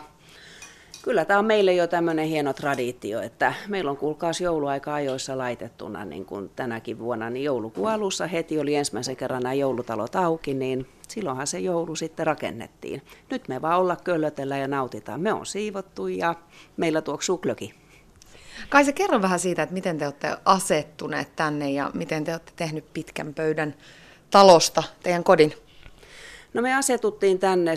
[1.07, 6.05] kyllä tämä on meille jo tämmöinen hieno traditio, että meillä on kuulkaas jouluaika ajoissa laitettuna
[6.05, 10.87] niin kuin tänäkin vuonna, niin joulukuun alussa heti oli ensimmäisen kerran nämä joulutalot auki, niin
[11.09, 13.03] silloinhan se joulu sitten rakennettiin.
[13.31, 15.21] Nyt me vaan olla köllötellä ja nautitaan.
[15.21, 16.35] Me on siivottu ja
[16.77, 17.75] meillä tuoksuu klöki.
[18.69, 22.53] Kai se kerro vähän siitä, että miten te olette asettuneet tänne ja miten te olette
[22.57, 23.75] tehnyt pitkän pöydän
[24.31, 25.66] talosta teidän kodin.
[26.57, 27.75] No me asetuttiin tänne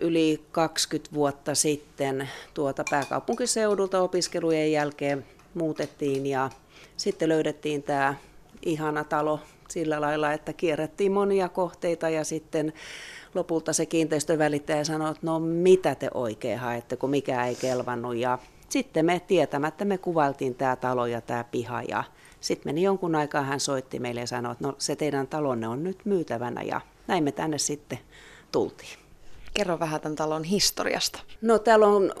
[0.00, 6.50] yli 20 vuotta sitten tuota pääkaupunkiseudulta opiskelujen jälkeen muutettiin ja
[6.96, 8.14] sitten löydettiin tämä
[8.62, 12.72] ihana talo sillä lailla, että kierrettiin monia kohteita ja sitten
[13.34, 18.16] lopulta se kiinteistövälittäjä sanoi, että no mitä te oikein haette, kun mikä ei kelvannut.
[18.16, 22.04] Ja sitten me tietämättä me kuvailtiin tämä talo ja tämä piha ja
[22.40, 25.84] sitten meni jonkun aikaa, hän soitti meille ja sanoi, että no se teidän talonne on
[25.84, 27.98] nyt myytävänä ja näin me tänne sitten
[28.52, 28.98] tultiin.
[29.54, 31.18] Kerro vähän tämän talon historiasta.
[31.40, 32.12] No täällä on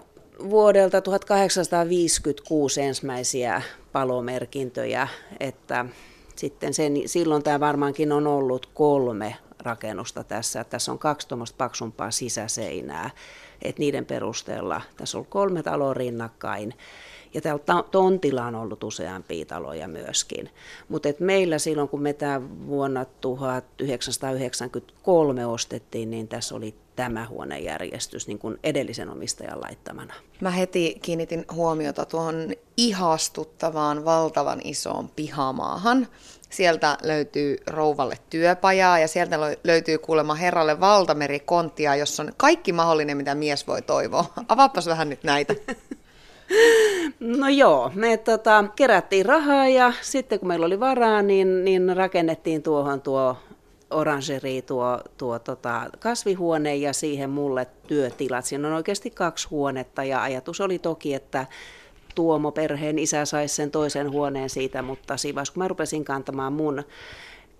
[0.50, 5.08] vuodelta 1856 ensimmäisiä palomerkintöjä,
[5.40, 5.86] että
[6.36, 10.64] sitten sen, silloin tämä varmaankin on ollut kolme rakennusta tässä.
[10.64, 13.10] Tässä on kaksi tuommoista paksumpaa sisäseinää,
[13.62, 16.74] että niiden perusteella tässä on kolme taloa rinnakkain.
[17.36, 20.50] Ja täällä tontilla on ollut useampia taloja myöskin.
[20.88, 28.38] Mutta meillä silloin, kun me tämä vuonna 1993 ostettiin, niin tässä oli tämä huonejärjestys niin
[28.38, 30.14] kuin edellisen omistajan laittamana.
[30.40, 36.08] Mä heti kiinnitin huomiota tuohon ihastuttavaan valtavan isoon pihamaahan.
[36.50, 43.34] Sieltä löytyy rouvalle työpajaa ja sieltä löytyy kuulemma herralle valtamerikonttia, jossa on kaikki mahdollinen, mitä
[43.34, 44.24] mies voi toivoa.
[44.48, 45.54] Avaappas vähän nyt näitä.
[47.20, 52.62] No joo, me tota, kerättiin rahaa ja sitten kun meillä oli varaa, niin, niin rakennettiin
[52.62, 53.36] tuohon tuo
[53.90, 58.44] orangeri, tuo, tuo tota, kasvihuone ja siihen mulle työtilat.
[58.44, 61.46] Siinä on oikeasti kaksi huonetta ja ajatus oli toki, että
[62.14, 66.52] Tuomo perheen isä saisi sen toisen huoneen siitä, mutta siinä vaiheessa, kun mä rupesin kantamaan
[66.52, 66.82] mun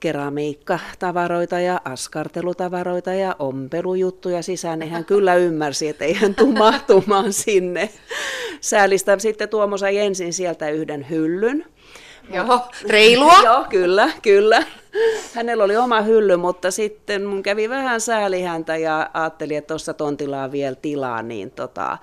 [0.00, 7.32] keramiikkatavaroita ja askartelutavaroita ja ompelujuttuja sisään, niin hän kyllä ymmärsi, että ei hän tule mahtumaan
[7.32, 7.88] sinne.
[8.60, 11.64] Säälistä sitten Tuomo sai ensin sieltä yhden hyllyn.
[12.32, 13.42] Joo, reilua.
[13.44, 14.62] Joo, kyllä, kyllä.
[15.34, 19.94] Hänellä oli oma hylly, mutta sitten mun kävi vähän sääli häntä ja ajattelin, että tuossa
[19.94, 21.98] tontilla on vielä tilaa, niin tota,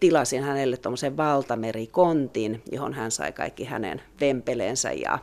[0.00, 5.18] tilasin hänelle tuommoisen valtamerikontin, johon hän sai kaikki hänen vempeleensä ja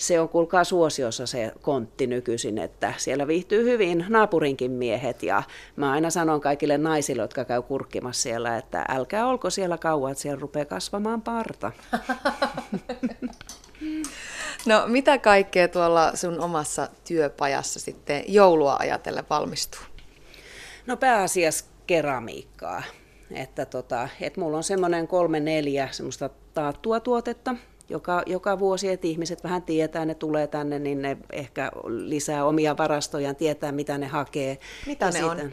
[0.00, 5.42] se on kuulkaa suosiossa se kontti nykyisin, että siellä viihtyy hyvin naapurinkin miehet ja
[5.76, 10.22] mä aina sanon kaikille naisille, jotka käy kurkkimassa siellä, että älkää olko siellä kauan, että
[10.22, 11.72] siellä rupeaa kasvamaan parta.
[14.66, 19.80] No mitä kaikkea tuolla sun omassa työpajassa sitten joulua ajatellen valmistuu?
[20.86, 22.82] No pääasiassa keramiikkaa.
[23.30, 27.54] Että tota, et mulla on semmoinen kolme neljä semmoista taattua tuotetta,
[27.90, 32.76] joka, joka vuosi, että ihmiset vähän tietää, ne tulee tänne, niin ne ehkä lisää omia
[32.76, 34.58] varastojaan, tietää mitä ne hakee.
[34.86, 35.52] Mitä ja ne sitten, on?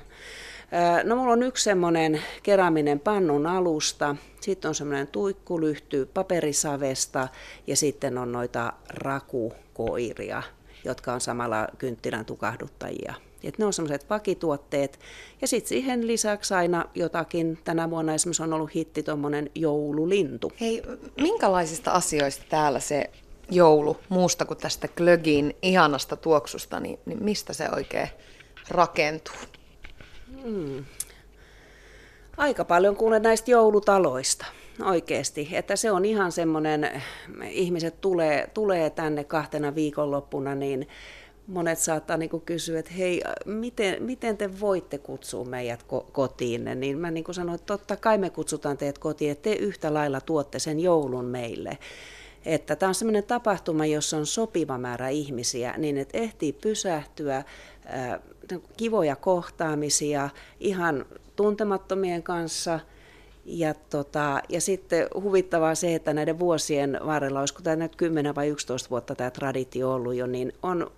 [1.03, 7.27] No mulla on yksi semmoinen keraminen pannun alusta, sitten on semmoinen tuikkulyhty paperisavesta
[7.67, 10.43] ja sitten on noita rakukoiria,
[10.85, 13.26] jotka on samalla kynttilän tukahduttajia.
[13.43, 14.99] Et ne on semmoiset vakituotteet.
[15.41, 20.51] Ja sitten siihen lisäksi aina jotakin, tänä vuonna esimerkiksi on ollut hitti tuommoinen joululintu.
[20.61, 20.83] Hei,
[21.21, 23.09] minkälaisista asioista täällä se
[23.51, 28.09] joulu, muusta kuin tästä glögin ihanasta tuoksusta, niin, niin mistä se oikein
[28.69, 29.35] rakentuu?
[30.43, 30.85] Hmm.
[32.37, 34.45] Aika paljon kuulen näistä joulutaloista
[34.85, 37.01] oikeasti, että se on ihan semmoinen,
[37.49, 40.87] ihmiset tulee, tulee tänne kahtena viikonloppuna, niin
[41.47, 46.69] monet saattaa niin kysyä, että hei, miten, miten te voitte kutsua meidät ko- kotiin?
[46.75, 50.21] Niin mä niin sanoin, että totta kai me kutsutaan teidät kotiin, että te yhtä lailla
[50.21, 51.77] tuotte sen joulun meille.
[52.45, 57.43] Että tämä on sellainen tapahtuma, jossa on sopiva määrä ihmisiä, niin että ehtii pysähtyä,
[58.77, 60.29] kivoja kohtaamisia
[60.59, 61.05] ihan
[61.35, 62.79] tuntemattomien kanssa.
[63.45, 68.47] Ja, tota, ja sitten huvittavaa se, että näiden vuosien varrella, olisiko tämä nyt 10 vai
[68.47, 70.91] 11 vuotta tämä traditio ollut jo, niin on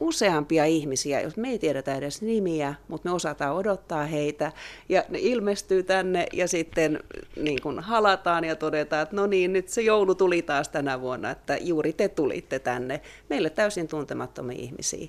[0.00, 4.52] useampia ihmisiä, jos me ei tiedetä edes nimiä, mutta me osataan odottaa heitä
[4.88, 7.00] ja ne ilmestyy tänne ja sitten
[7.36, 11.30] niin kuin halataan ja todetaan, että no niin, nyt se joulu tuli taas tänä vuonna,
[11.30, 13.00] että juuri te tulitte tänne.
[13.30, 15.08] Meille täysin tuntemattomia ihmisiä.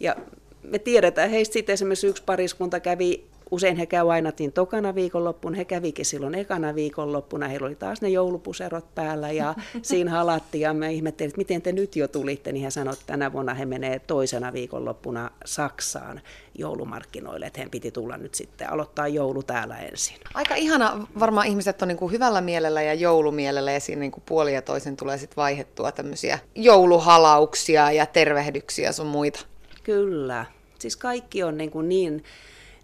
[0.00, 0.16] Ja
[0.62, 5.64] me tiedetään, heistä sitten esimerkiksi yksi pariskunta kävi Usein he käy aina tokana viikonloppuna, he
[5.64, 10.92] kävikin silloin ekana viikonloppuna, heillä oli taas ne joulupuserot päällä ja siinä halatti ja me
[10.92, 13.98] ihmettelin, että miten te nyt jo tulitte, niin hän sanoi, että tänä vuonna he menee
[13.98, 16.20] toisena viikonloppuna Saksaan
[16.58, 20.16] joulumarkkinoille, että he piti tulla nyt sitten aloittaa joulu täällä ensin.
[20.34, 24.24] Aika ihana, varmaan ihmiset on niin kuin hyvällä mielellä ja joulumielellä ja siinä niin kuin
[24.26, 29.40] puoli ja toisen tulee sitten vaihettua tämmöisiä jouluhalauksia ja tervehdyksiä sun muita.
[29.82, 30.46] Kyllä,
[30.78, 32.24] siis kaikki on niin, kuin niin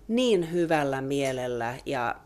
[0.08, 2.16] niin hyvällä mielellä ja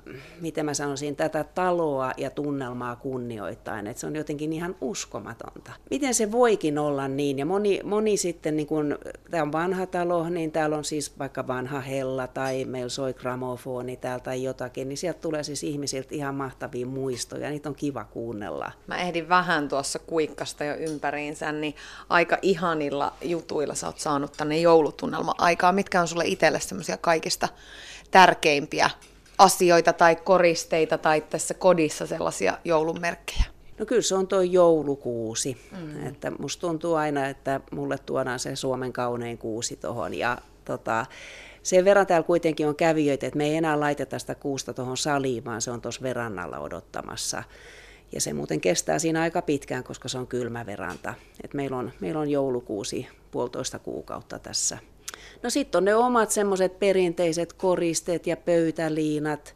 [0.41, 5.73] miten mä sanoisin, tätä taloa ja tunnelmaa kunnioittain, että se on jotenkin ihan uskomatonta.
[5.91, 7.39] Miten se voikin olla niin?
[7.39, 8.99] Ja moni, moni sitten, niin kun
[9.31, 13.97] tämä on vanha talo, niin täällä on siis vaikka vanha hella tai meillä soi gramofoni
[13.97, 18.73] täällä tai jotakin, niin sieltä tulee siis ihmisiltä ihan mahtavia muistoja, niitä on kiva kuunnella.
[18.87, 21.75] Mä ehdin vähän tuossa kuikkasta jo ympäriinsä, niin
[22.09, 25.73] aika ihanilla jutuilla sä oot saanut tänne joulutunnelma aikaa.
[25.73, 27.49] Mitkä on sulle itselle semmoisia kaikista
[28.13, 28.91] tärkeimpiä
[29.39, 33.45] asioita tai koristeita tai tässä kodissa sellaisia joulunmerkkejä?
[33.79, 35.57] No kyllä se on tuo joulukuusi.
[35.79, 36.07] Mm.
[36.07, 40.15] Että musta tuntuu aina, että mulle tuodaan se Suomen kaunein kuusi tuohon.
[40.15, 41.07] Ja tota,
[41.63, 45.45] sen verran täällä kuitenkin on kävijöitä, että me ei enää laiteta sitä kuusta tuohon saliin,
[45.45, 47.43] vaan se on tuossa verannalla odottamassa.
[48.13, 51.15] Ja se muuten kestää siinä aika pitkään, koska se on kylmä veranta.
[51.45, 54.79] Et meillä, on, meillä on joulukuusi puolitoista kuukautta tässä
[55.43, 59.55] No sitten on ne omat semmoiset perinteiset koristeet ja pöytäliinat.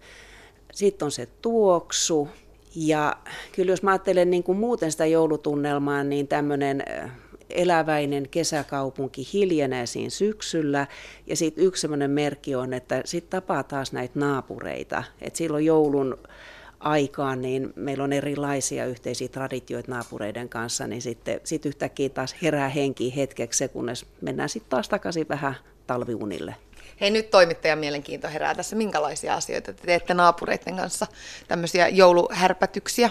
[0.73, 2.29] Sitten on se tuoksu.
[2.75, 3.17] Ja
[3.53, 6.83] kyllä jos mä ajattelen niin kuin muuten sitä joulutunnelmaa, niin tämmöinen
[7.51, 10.87] eläväinen kesäkaupunki hiljenee siinä syksyllä.
[11.27, 15.05] Ja sitten yksi semmoinen merkki on, että sitten tapaa taas näitä naapureita.
[15.21, 16.19] Että silloin joulun
[16.91, 22.69] aikaan, niin meillä on erilaisia yhteisiä traditioita naapureiden kanssa, niin sitten sit yhtäkkiä taas herää
[22.69, 25.55] henki hetkeksi, kunnes mennään sitten taas takaisin vähän
[25.87, 26.55] talviunille.
[27.01, 28.77] Hei nyt toimittajan mielenkiinto herää tässä.
[28.77, 31.07] Minkälaisia asioita te teette naapureiden kanssa?
[31.49, 33.11] Tämmöisiä jouluhärpätyksiä?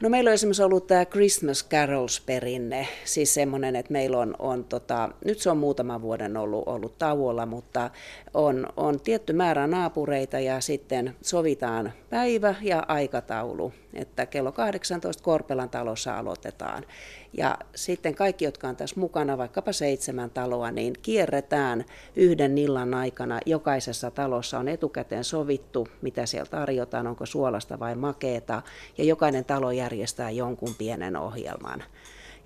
[0.00, 5.08] No meillä on esimerkiksi ollut tämä Christmas Carols-perinne, siis semmoinen, että meillä on, on tota,
[5.24, 7.90] nyt se on muutaman vuoden ollut, ollut tauolla, mutta
[8.34, 15.70] on, on tietty määrä naapureita ja sitten sovitaan päivä ja aikataulu, että kello 18 Korpelan
[15.70, 16.84] talossa aloitetaan.
[17.32, 21.84] Ja sitten kaikki, jotka on tässä mukana, vaikkapa seitsemän taloa, niin kierretään
[22.16, 23.40] yhden illan aikana.
[23.46, 28.62] Jokaisessa talossa on etukäteen sovittu, mitä siellä tarjotaan, onko suolasta vai makeeta,
[28.98, 31.82] ja jokainen talo järjestää jonkun pienen ohjelman.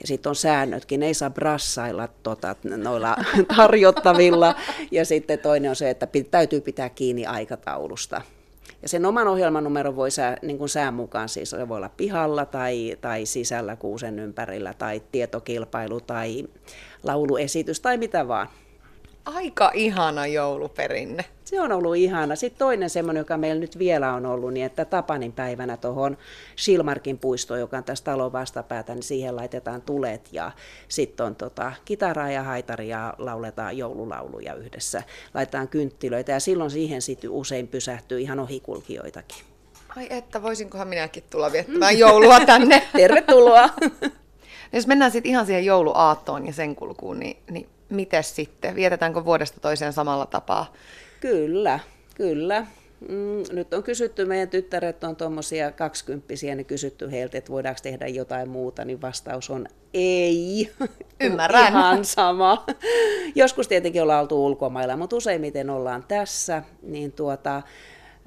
[0.00, 3.16] Ja sitten on säännötkin, ei saa brassailla tota, noilla
[3.56, 4.54] tarjottavilla.
[4.90, 8.22] Ja sitten toinen on se, että täytyy pitää kiinni aikataulusta.
[8.82, 12.46] Ja sen oman ohjelmanumeron voi sää, niin kuin sään mukaan, siis se voi olla pihalla
[12.46, 16.44] tai, tai sisällä kuusen ympärillä tai tietokilpailu tai
[17.02, 18.48] lauluesitys tai mitä vaan.
[19.24, 21.24] Aika ihana jouluperinne.
[21.50, 22.36] Se on ollut ihana.
[22.36, 26.16] Sitten toinen semmoinen, joka meillä nyt vielä on ollut, niin että Tapanin päivänä tuohon
[26.56, 30.50] Silmarkin puistoon, joka on tässä talon vastapäätä, niin siihen laitetaan tulet ja
[30.88, 35.02] sitten on tota, kitaraa ja haitaria ja lauletaan joululauluja yhdessä.
[35.34, 39.44] Laitetaan kynttilöitä ja silloin siihen sitten usein pysähtyy ihan ohikulkijoitakin.
[39.96, 42.82] Ai että, voisinkohan minäkin tulla viettämään joulua tänne.
[42.96, 43.68] Tervetuloa!
[44.72, 48.74] Jos mennään sitten ihan siihen jouluaattoon ja sen kulkuun, niin, niin miten sitten?
[48.74, 50.72] Vietetäänkö vuodesta toiseen samalla tapaa?
[51.20, 51.80] Kyllä,
[52.14, 52.66] kyllä.
[53.08, 58.06] Mm, nyt on kysytty, meidän tyttäret on tuommoisia kaksikymppisiä, niin kysytty heiltä, että voidaanko tehdä
[58.06, 60.70] jotain muuta, niin vastaus on ei.
[61.20, 61.68] Ymmärrän.
[61.72, 62.66] Ihan sama.
[63.34, 66.62] Joskus tietenkin ollaan oltu ulkomailla, mutta useimmiten ollaan tässä.
[66.82, 67.62] Niin tuota,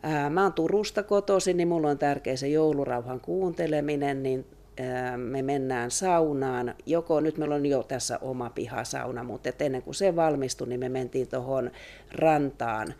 [0.04, 4.46] ää, mä oon Turusta kotoisin, niin mulla on tärkeä se joulurauhan kuunteleminen, niin
[5.18, 6.76] me mennään saunaan.
[6.86, 10.80] Joko nyt meillä on jo tässä oma pihasauna, mutta et ennen kuin se valmistui, niin
[10.80, 11.72] me mentiin tuohon
[12.12, 12.94] rantaan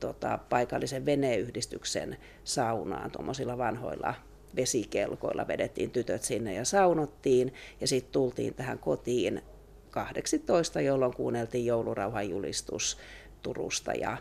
[0.00, 4.14] tota, paikallisen veneyhdistyksen saunaan tuommoisilla vanhoilla
[4.56, 5.48] vesikelkoilla.
[5.48, 9.42] Vedettiin tytöt sinne ja saunottiin ja sitten tultiin tähän kotiin
[9.90, 12.98] 18, jolloin kuunneltiin joulurauhan julistus
[13.42, 14.16] Turusta ja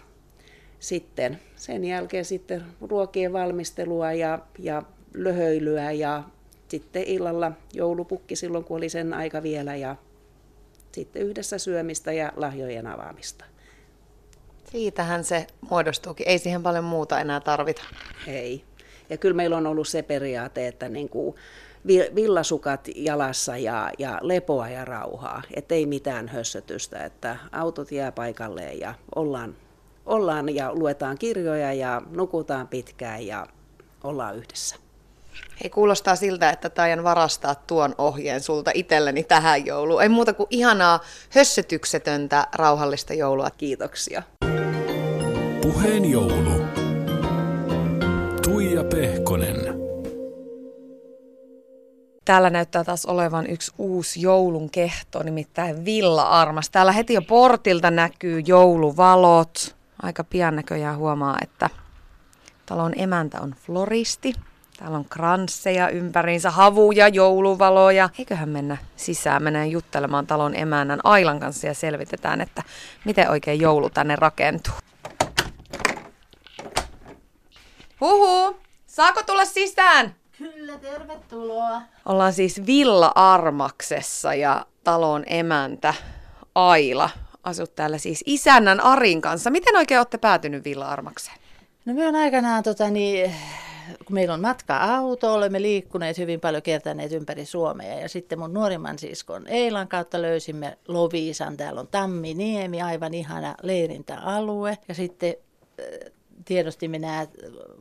[0.80, 6.24] sitten sen jälkeen sitten ruokien valmistelua ja, ja löhöilyä ja
[6.70, 9.96] sitten illalla joulupukki silloin, kun oli sen aika vielä ja
[10.92, 13.46] sitten yhdessä syömistä ja lahjojen avaamista.
[14.72, 16.28] Siitähän se muodostuukin.
[16.28, 17.82] Ei siihen paljon muuta enää tarvita.
[18.28, 18.64] Ei.
[19.10, 21.36] Ja kyllä meillä on ollut se periaate, että niin kuin
[21.88, 25.42] villasukat jalassa ja, ja lepoa ja rauhaa.
[25.54, 29.56] Että ei mitään hössötystä, että autot jää paikalleen ja ollaan,
[30.06, 33.48] ollaan ja luetaan kirjoja ja nukutaan pitkään ja
[34.04, 34.76] ollaan yhdessä.
[35.64, 40.04] Hei, kuulostaa siltä, että taian varastaa tuon ohjeen sulta itselleni tähän jouluun.
[40.04, 41.00] Ei muuta kuin ihanaa
[41.30, 43.50] hössötyksetöntä rauhallista joulua.
[43.58, 44.24] Kiitoksia.
[45.62, 46.66] Puheen joulu.
[48.44, 49.80] Tuija Pehkonen.
[52.26, 56.70] Täällä näyttää taas olevan yksi uusi joulun kehto, nimittäin Villa Armas.
[56.70, 59.76] Täällä heti jo portilta näkyy jouluvalot.
[60.02, 61.70] Aika pian näköjään huomaa, että
[62.66, 64.34] talon emäntä on floristi.
[64.80, 68.10] Täällä on kransseja ympäriinsä, havuja, jouluvaloja.
[68.20, 72.64] Eiköhän mennä sisään, mennään juttelemaan talon emännän Ailan kanssa ja selvitetään, että
[73.06, 74.74] miten oikein joulu tänne rakentuu.
[78.02, 80.16] Huhu, saako tulla sisään?
[80.38, 81.82] Kyllä, tervetuloa.
[82.06, 85.94] Ollaan siis Villa Armaksessa ja talon emäntä
[86.56, 87.10] Aila
[87.44, 89.50] asut täällä siis isännän Arin kanssa.
[89.50, 91.38] Miten oikein olette päätynyt Villa Armakseen?
[91.86, 93.36] No me on aikanaan tota, niin,
[94.06, 98.00] kun meillä on matka-auto, olemme liikkuneet hyvin paljon kiertäneet ympäri Suomea.
[98.00, 101.58] Ja sitten mun nuorimman siskon Eilan kautta löysimme Loviisan.
[101.58, 104.78] Täällä on Tamminiemi, aivan ihana leirintäalue.
[104.88, 105.36] Ja sitten
[105.80, 106.12] äh,
[106.46, 107.28] tiedostimme nämä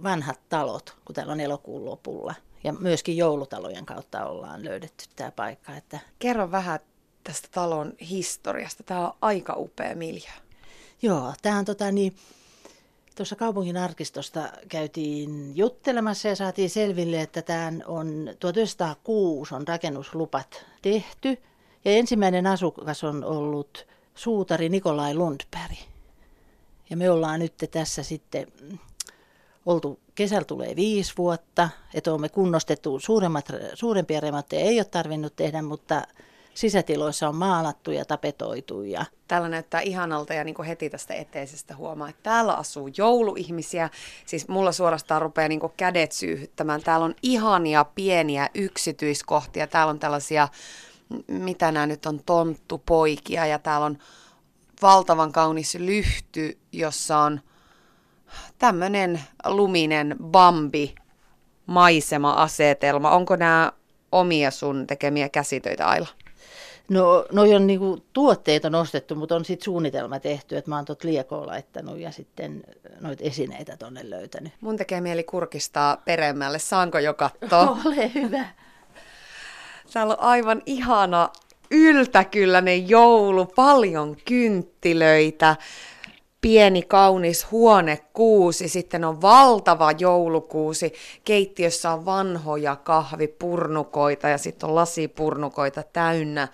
[0.03, 2.35] vanhat talot, kun täällä on elokuun lopulla.
[2.65, 5.77] Ja myöskin joulutalojen kautta ollaan löydetty tämä paikka.
[5.77, 5.99] Että...
[6.19, 6.81] Kerro vähän
[7.25, 8.83] tästä talon historiasta.
[8.83, 10.31] Tämä on aika upea miljö.
[11.03, 12.17] Joo, tämä on tota niin,
[13.19, 21.29] Tuossa kaupungin arkistosta käytiin juttelemassa ja saatiin selville, että tämä on 1906 on rakennuslupat tehty.
[21.85, 25.73] Ja ensimmäinen asukas on ollut suutari Nikolai Lundberg.
[26.91, 28.47] Ja me ollaan nyt tässä sitten
[29.67, 35.63] oltu, kesällä tulee viisi vuotta, että olemme kunnostettu suuremmat, suurempia remontteja ei ole tarvinnut tehdä,
[35.63, 36.03] mutta
[36.59, 38.83] sisätiloissa on maalattu ja tapetoitu.
[38.83, 39.05] Ja...
[39.29, 43.91] Täällä näyttää ihanalta ja niin kuin heti tästä eteisestä huomaa, että täällä asuu jouluihmisiä.
[44.27, 46.83] Siis mulla suorastaan rupeaa niin kuin kädet syyhyttämään.
[46.83, 49.67] Täällä on ihania pieniä yksityiskohtia.
[49.67, 50.49] Täällä on tällaisia,
[51.29, 53.99] mitä nämä nyt on, tonttupoikia ja täällä on
[54.83, 57.41] valtavan kaunis lyhty, jossa on
[58.59, 60.95] tämmöinen luminen bambi
[61.67, 63.11] maisema-asetelma.
[63.11, 63.73] Onko nämä
[64.13, 66.07] omia sun tekemiä käsitöitä, Aila?
[66.91, 70.85] No, no on niinku tuotteet on ostettu, mutta on sitten suunnitelma tehty, että mä oon
[70.85, 72.65] tuot liekoa laittanut ja sitten
[73.01, 74.53] noita esineitä tonne löytänyt.
[74.61, 76.59] Mun tekee mieli kurkistaa peremmälle.
[76.59, 77.79] Saanko jo katsoa?
[77.87, 78.45] Ole hyvä.
[79.93, 81.29] Täällä on aivan ihana
[81.71, 85.57] yltäkylläinen joulu, paljon kynttilöitä,
[86.41, 90.93] pieni kaunis huonekuusi, sitten on valtava joulukuusi,
[91.25, 96.49] keittiössä on vanhoja kahvipurnukoita ja sitten on lasipurnukoita täynnä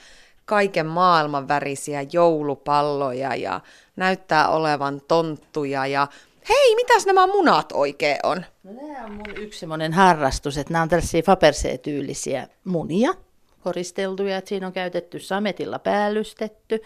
[0.44, 3.60] kaiken maailman värisiä joulupalloja ja
[3.96, 6.08] näyttää olevan tonttuja ja
[6.48, 8.44] hei, mitäs nämä munat oikein on?
[8.64, 13.14] No nämä on mun yksi semmoinen harrastus, että nämä on tällaisia Fabergé-tyylisiä munia,
[13.60, 16.82] koristeltuja, että siinä on käytetty sametilla päällystetty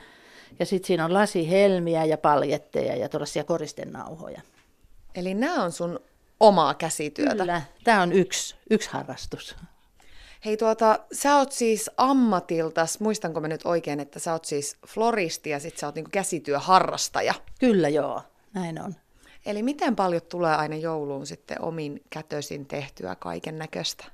[0.58, 4.40] Ja sitten siinä on lasihelmiä ja paljetteja ja tuollaisia koristenauhoja.
[5.14, 6.00] Eli nämä on sun
[6.40, 7.36] omaa käsityötä.
[7.36, 9.56] Kyllä, tämä on yksi, yksi harrastus.
[10.44, 15.50] Hei tuota, sä oot siis ammatiltas, muistanko mä nyt oikein, että sä oot siis floristi
[15.50, 17.34] ja sit sä oot niinku käsityöharrastaja.
[17.60, 18.22] Kyllä joo,
[18.54, 18.94] näin on.
[19.46, 24.04] Eli miten paljon tulee aina jouluun sitten omin kätösin tehtyä kaiken näköistä?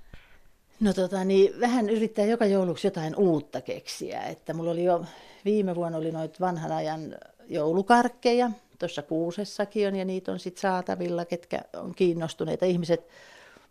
[0.81, 4.23] No tota, niin vähän yrittää joka jouluksi jotain uutta keksiä.
[4.23, 5.05] Että mulla oli jo
[5.45, 7.17] viime vuonna oli noita vanhan ajan
[7.49, 8.51] joulukarkkeja.
[8.79, 12.67] Tuossa Kuusessakin on ja niitä on sitten saatavilla, ketkä on kiinnostuneita.
[12.67, 13.09] Ihmiset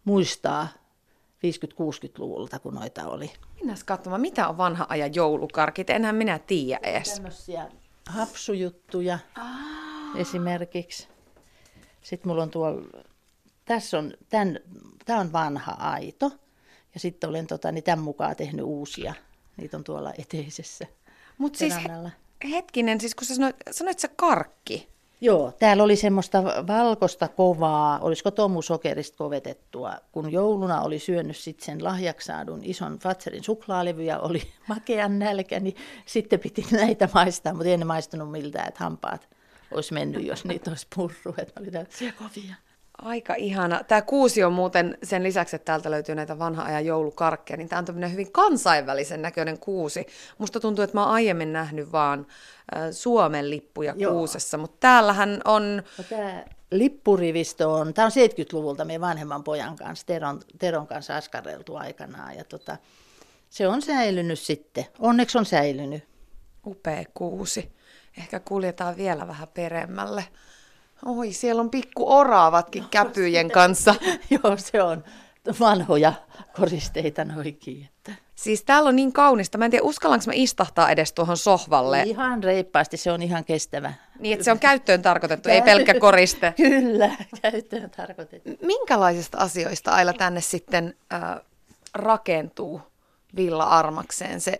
[0.05, 0.67] muistaa
[1.43, 3.31] 50-60-luvulta, kun noita oli.
[3.55, 5.89] Mennään katsomaan, mitä on vanha ajan joulukarkit.
[5.89, 7.13] Enhän minä tiedä edes.
[7.13, 7.69] Tämmöisiä
[8.07, 9.19] hapsujuttuja
[10.15, 11.07] esimerkiksi.
[12.01, 13.03] Sitten mulla on tuolla,
[13.65, 14.59] tässä on, tämän,
[15.05, 16.31] tämä on vanha aito.
[16.93, 19.13] Ja sitten olen tota, niin tämän mukaan tehnyt uusia.
[19.57, 20.85] Niitä on tuolla eteisessä.
[21.37, 24.92] Mutta siis he- hetkinen, siis kun sä sanoit, sanoit sä karkki.
[25.23, 31.83] Joo, täällä oli semmoista valkoista kovaa, olisiko tomusokerista kovetettua, kun jouluna oli syönyt sitten sen
[31.83, 37.69] lahjaksi saadun ison Fatserin suklaalevy ja oli makean nälkä, niin sitten piti näitä maistaa, mutta
[37.69, 39.29] ei ne maistunut miltään, että hampaat
[39.71, 41.71] olisi mennyt, jos niitä olisi purru, että oli
[42.17, 42.55] kovia.
[43.03, 43.83] Aika ihana.
[43.87, 47.79] Tämä kuusi on muuten sen lisäksi, että täältä löytyy näitä vanha ajan joulukarkkeja, niin tämä
[47.79, 50.07] on tämmöinen hyvin kansainvälisen näköinen kuusi.
[50.37, 52.27] Musta tuntuu, että mä oon aiemmin nähnyt vaan
[52.91, 54.13] Suomen lippuja Joo.
[54.13, 60.05] kuusessa, mutta täällähän on, No, tämä lippurivistö on, tämä on 70-luvulta meidän vanhemman pojan kanssa,
[60.05, 62.35] Teron, Teron kanssa askareltu aikanaan.
[62.37, 62.77] Ja tota,
[63.49, 66.03] se on säilynyt sitten, onneksi on säilynyt.
[66.67, 67.71] upea kuusi.
[68.17, 70.25] Ehkä kuljetaan vielä vähän peremmälle.
[71.05, 73.95] Oi, siellä on pikku oraavatkin käpyjen kanssa.
[74.29, 75.03] Joo, se on
[75.59, 76.13] vanhoja
[76.55, 77.85] koristeita noikin.
[77.85, 78.11] Että.
[78.35, 79.57] Siis täällä on niin kaunista.
[79.57, 82.03] Mä en tiedä, uskallanko mä istahtaa edes tuohon sohvalle.
[82.03, 83.93] Ihan reippaasti, se on ihan kestävä.
[84.19, 86.53] Niin, että se on käyttöön tarkoitettu, ei pelkkä koriste.
[86.57, 88.49] Kyllä, käyttöön tarkoitettu.
[88.61, 91.21] Minkälaisista asioista Aila tänne sitten äh,
[91.93, 92.81] rakentuu
[93.35, 94.59] Villa Armakseen se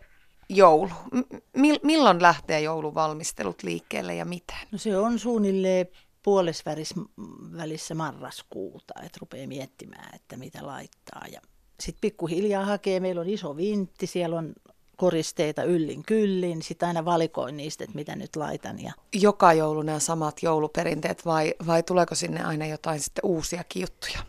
[0.50, 0.92] joulu?
[1.12, 4.58] M- mil- milloin lähtee jouluvalmistelut liikkeelle ja miten?
[4.72, 5.88] No se on suunnilleen
[6.24, 11.26] puolesvälissä marraskuuta, että rupeaa miettimään, että mitä laittaa.
[11.32, 11.42] Ja
[11.80, 14.54] sitten pikkuhiljaa hakee, meillä on iso vintti, siellä on
[14.98, 18.84] koristeita yllin kyllin, sitten aina valikoin niistä, että mitä nyt laitan.
[18.84, 24.20] Ja Joka joulu nämä samat jouluperinteet vai, vai tuleeko sinne aina jotain sitten uusiakin juttuja?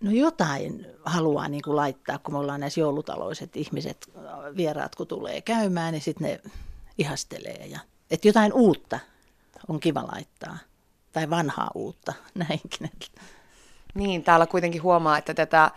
[0.00, 4.10] No jotain haluaa niin kuin laittaa, kun me ollaan näissä joulutaloiset ihmiset,
[4.56, 6.40] vieraat kun tulee käymään, niin sitten ne
[6.98, 7.66] ihastelee.
[7.66, 7.80] Ja,
[8.10, 8.98] että jotain uutta
[9.68, 10.58] on kiva laittaa.
[11.12, 12.12] Tai vanhaa uutta,
[12.48, 12.90] näinkin.
[13.94, 15.72] Niin, täällä kuitenkin huomaa, että tätä äh,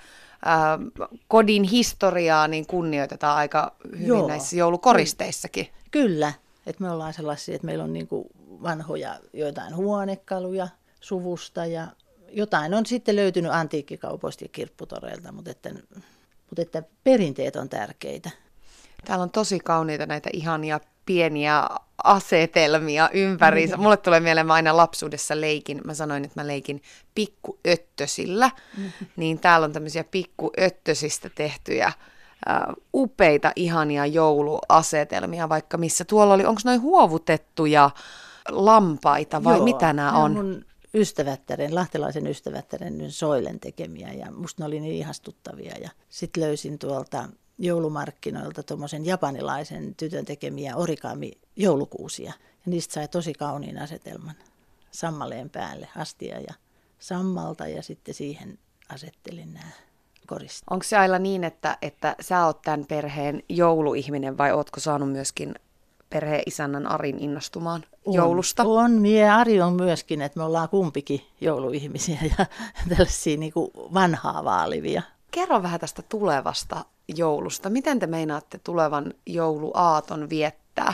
[1.28, 4.28] kodin historiaa niin kunnioitetaan aika hyvin Joo.
[4.28, 5.68] Näissä joulukoristeissakin.
[5.92, 6.34] Kyllä,
[6.66, 8.26] että me ollaan sellaisia, että meillä on niin kuin
[8.64, 10.68] vanhoja joitain huonekaluja
[11.00, 11.88] suvusta ja
[12.32, 15.70] jotain on sitten löytynyt antiikkikaupoista ja kirpputoreilta, mutta että,
[16.50, 18.30] mutta että perinteet on tärkeitä.
[19.06, 21.68] Täällä on tosi kauniita näitä ihania pieniä
[22.04, 23.78] asetelmia ympäriinsä.
[23.78, 26.82] Mulle tulee mieleen, mä aina lapsuudessa leikin, mä sanoin, että mä leikin
[27.16, 28.52] pikkuöttösillä,
[29.16, 31.96] niin täällä on tämmöisiä pikkuöttösistä tehtyjä äh,
[32.94, 37.90] upeita, ihania jouluasetelmia, vaikka missä tuolla oli, onko noin huovutettuja
[38.50, 40.32] lampaita vai Joo, mitä nämä on?
[40.32, 45.74] mun ystävättären, lahtelaisen ystävättären Soilen tekemiä ja musta ne oli niin ihastuttavia.
[45.82, 52.34] Ja sitten löysin tuolta joulumarkkinoilta tuommoisen japanilaisen tytön tekemiä origami joulukuusia.
[52.66, 54.36] Ja niistä sai tosi kauniin asetelman
[54.92, 56.54] sammaleen päälle, astia ja
[57.00, 59.72] sammalta ja sitten siihen asettelin nämä
[60.28, 60.64] koristeet.
[60.70, 65.56] Onko se aina niin, että, että sä oot tämän perheen jouluihminen vai ootko saanut myöskin
[66.10, 68.64] perheen isännän Arin innostumaan On, joulusta?
[68.64, 72.46] On, mie Ari on myöskin, että me ollaan kumpikin jouluihmisiä ja
[72.90, 75.02] tällaisia niin kuin vanhaa vaalivia.
[75.32, 77.70] Kerro vähän tästä tulevasta joulusta.
[77.70, 80.94] Miten te meinaatte tulevan jouluaaton viettää?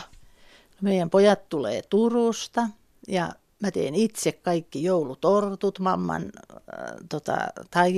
[0.81, 2.67] Meidän pojat tulee Turusta
[3.07, 3.29] ja
[3.61, 7.37] mä teen itse kaikki joulutortut mamman äh, tota,
[7.71, 7.93] tai,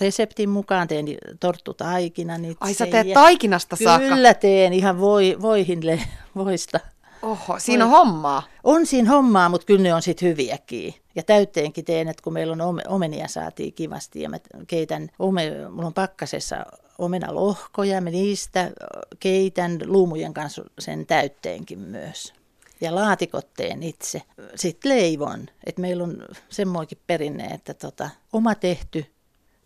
[0.00, 0.88] reseptin mukaan.
[0.88, 1.06] Teen
[1.40, 2.56] torttutaikinan itse.
[2.60, 4.08] Ai sä teet taikinasta saakka?
[4.08, 6.00] Kyllä teen ihan voi, voihin le,
[6.34, 6.80] voista.
[7.22, 8.42] Oho, siinä on hommaa.
[8.64, 10.94] On siinä hommaa, mutta kyllä ne on sitten hyviäkin.
[11.14, 14.36] Ja täytteenkin teen, että kun meillä on ome- omenia saatiin kivasti ja mä
[14.66, 16.56] keitän, ome, mulla on pakkasessa
[16.98, 18.72] omenalohkoja, mä niistä
[19.20, 22.32] keitän luumujen kanssa sen täytteenkin myös.
[22.80, 24.22] Ja laatikot teen itse.
[24.54, 29.06] Sitten leivon, että meillä on semmoinkin perinne, että tota, oma tehty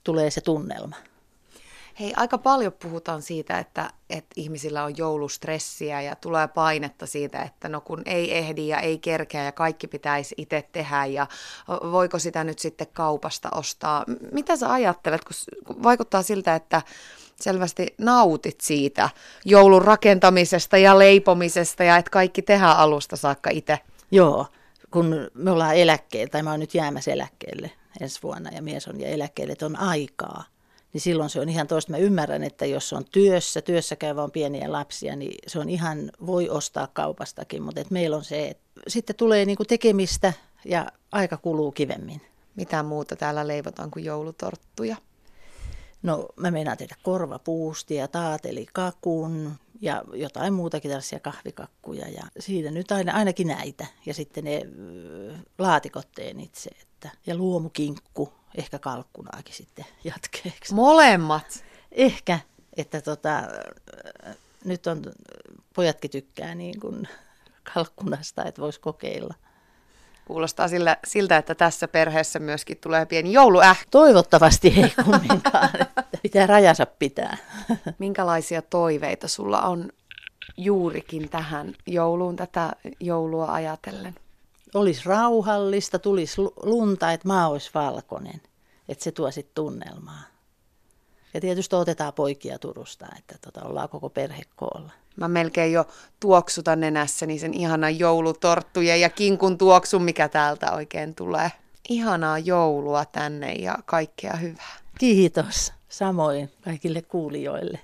[0.04, 0.96] tulee se tunnelma.
[2.00, 7.68] Hei, aika paljon puhutaan siitä, että, että ihmisillä on joulustressiä ja tulee painetta siitä, että
[7.68, 11.26] no kun ei ehdi ja ei kerkeä ja kaikki pitäisi itse tehdä ja
[11.68, 14.04] voiko sitä nyt sitten kaupasta ostaa.
[14.32, 16.82] Mitä sä ajattelet, kun vaikuttaa siltä, että
[17.40, 19.10] selvästi nautit siitä
[19.44, 23.78] joulun rakentamisesta ja leipomisesta ja että kaikki tehdään alusta saakka itse?
[24.10, 24.46] Joo,
[24.90, 27.70] kun me ollaan eläkkeellä, tai mä oon nyt jäämässä eläkkeelle
[28.00, 30.44] ensi vuonna ja mies on ja eläkkeelle, että on aikaa
[30.92, 31.90] niin silloin se on ihan toista.
[31.90, 36.10] Mä ymmärrän, että jos on työssä, työssä käyvä on pieniä lapsia, niin se on ihan,
[36.26, 40.32] voi ostaa kaupastakin, mutta et meillä on se, että sitten tulee niinku tekemistä
[40.64, 42.20] ja aika kuluu kivemmin.
[42.56, 44.96] Mitä muuta täällä leivotaan kuin joulutorttuja?
[46.02, 52.08] No mä meinaan tehdä korvapuustia, taatelikakun ja jotain muutakin tällaisia kahvikakkuja.
[52.08, 53.86] Ja siinä nyt aina, ainakin näitä.
[54.06, 54.62] Ja sitten ne
[55.58, 56.70] laatikot teen itse.
[56.80, 60.74] Että, ja luomukinkku ehkä kalkkunaakin sitten jatkeeksi.
[60.74, 61.64] Molemmat?
[61.92, 62.38] Ehkä,
[62.76, 63.42] että tota,
[64.64, 65.02] nyt on,
[65.74, 67.08] pojatkin tykkää niin kuin
[67.74, 69.34] kalkkunasta, että voisi kokeilla.
[70.24, 73.86] Kuulostaa sillä, siltä, että tässä perheessä myöskin tulee pieni jouluäh.
[73.90, 77.36] Toivottavasti ei kumminkaan, että pitää rajansa pitää.
[77.98, 79.92] Minkälaisia toiveita sulla on
[80.56, 84.14] juurikin tähän jouluun, tätä joulua ajatellen?
[84.74, 88.40] Olisi rauhallista, tulisi lunta, että maa olisi valkoinen.
[88.88, 90.22] Että se tuo sitten tunnelmaa.
[91.34, 94.90] Ja tietysti otetaan poikia Turusta, että tota, ollaan koko perhe koolla.
[95.16, 95.86] Mä melkein jo
[96.20, 101.52] tuoksutan nenässäni sen ihanan joulutorttujen ja kinkun tuoksun, mikä täältä oikein tulee.
[101.88, 104.76] Ihanaa joulua tänne ja kaikkea hyvää.
[104.98, 105.72] Kiitos.
[105.88, 107.80] Samoin kaikille kuulijoille.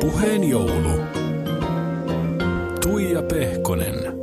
[0.00, 1.00] Puheen joulu.
[2.82, 4.17] Tuija Pehkonen.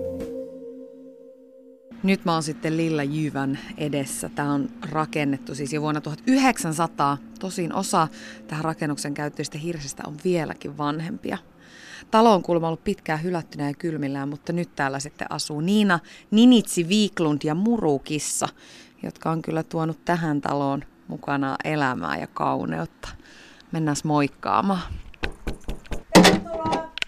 [2.05, 4.29] Nyt mä oon sitten Lilla Jyvän edessä.
[4.29, 7.17] Tämä on rakennettu siis jo vuonna 1900.
[7.39, 8.07] Tosin osa
[8.47, 11.37] tähän rakennuksen käyttöistä hirsistä on vieläkin vanhempia.
[12.11, 15.99] Talo on kuulemma ollut pitkään hylättynä ja kylmillään, mutta nyt täällä sitten asuu Niina
[16.31, 18.47] Ninitsi Viiklund ja Murukissa,
[19.03, 23.09] jotka on kyllä tuonut tähän taloon mukana elämää ja kauneutta.
[23.71, 24.81] Mennään moikkaamaan.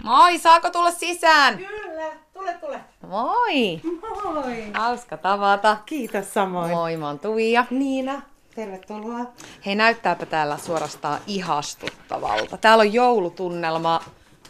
[0.08, 1.58] Moi, saako tulla sisään?
[1.58, 2.80] Kyllä, tule, tule.
[3.08, 3.82] Moi!
[4.24, 4.72] Moi!
[4.74, 5.78] Hauska tavata.
[5.86, 6.72] Kiitos samoin.
[6.72, 7.66] Moi, mä oon Tuija.
[7.70, 8.22] Niina,
[8.56, 9.26] tervetuloa.
[9.66, 12.58] Hei, näyttääpä täällä suorastaan ihastuttavalta.
[12.58, 14.02] Täällä on joulutunnelma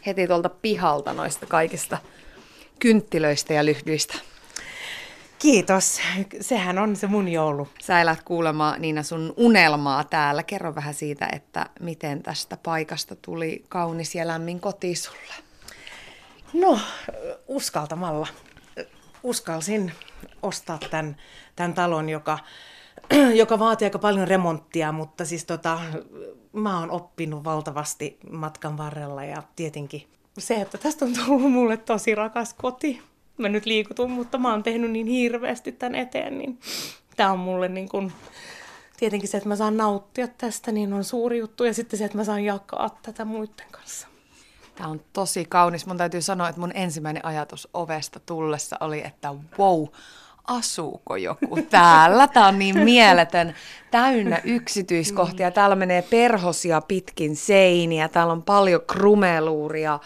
[0.05, 1.97] heti tuolta pihalta noista kaikista
[2.80, 4.14] kynttilöistä ja lyhdyistä.
[5.39, 5.99] Kiitos.
[6.41, 7.68] Sehän on se mun joulu.
[7.82, 10.43] Sä elät kuulemaan Niina sun unelmaa täällä.
[10.43, 15.47] Kerro vähän siitä, että miten tästä paikasta tuli kaunis ja lämmin koti sulle.
[16.54, 16.80] No,
[17.48, 18.28] uskaltamalla.
[19.24, 19.91] Uskalsin
[20.43, 21.18] ostaa tämän,
[21.56, 22.39] tämän talon, joka,
[23.41, 25.80] joka vaatii aika paljon remonttia, mutta siis tota,
[26.54, 32.16] mä oon oppinut valtavasti matkan varrella ja tietenkin se, että tästä on tullut mulle tosi
[32.16, 33.02] rakas koti.
[33.38, 36.60] Mä nyt liikutun, mutta mä oon tehnyt niin hirveästi tämän eteen, niin
[37.16, 38.12] tää on mulle niin kun,
[38.98, 41.64] tietenkin se, että mä saan nauttia tästä, niin on suuri juttu.
[41.64, 44.08] Ja sitten se, että mä saan jakaa tätä muiden kanssa.
[44.78, 45.86] Tämä on tosi kaunis.
[45.86, 49.86] Mun täytyy sanoa, että mun ensimmäinen ajatus ovesta tullessa oli, että wow,
[50.47, 52.28] asuuko joku täällä?
[52.28, 53.55] Tämä on niin mieletön,
[53.91, 55.51] täynnä yksityiskohtia.
[55.51, 59.99] Täällä menee perhosia pitkin seiniä, täällä on paljon krumeluuria,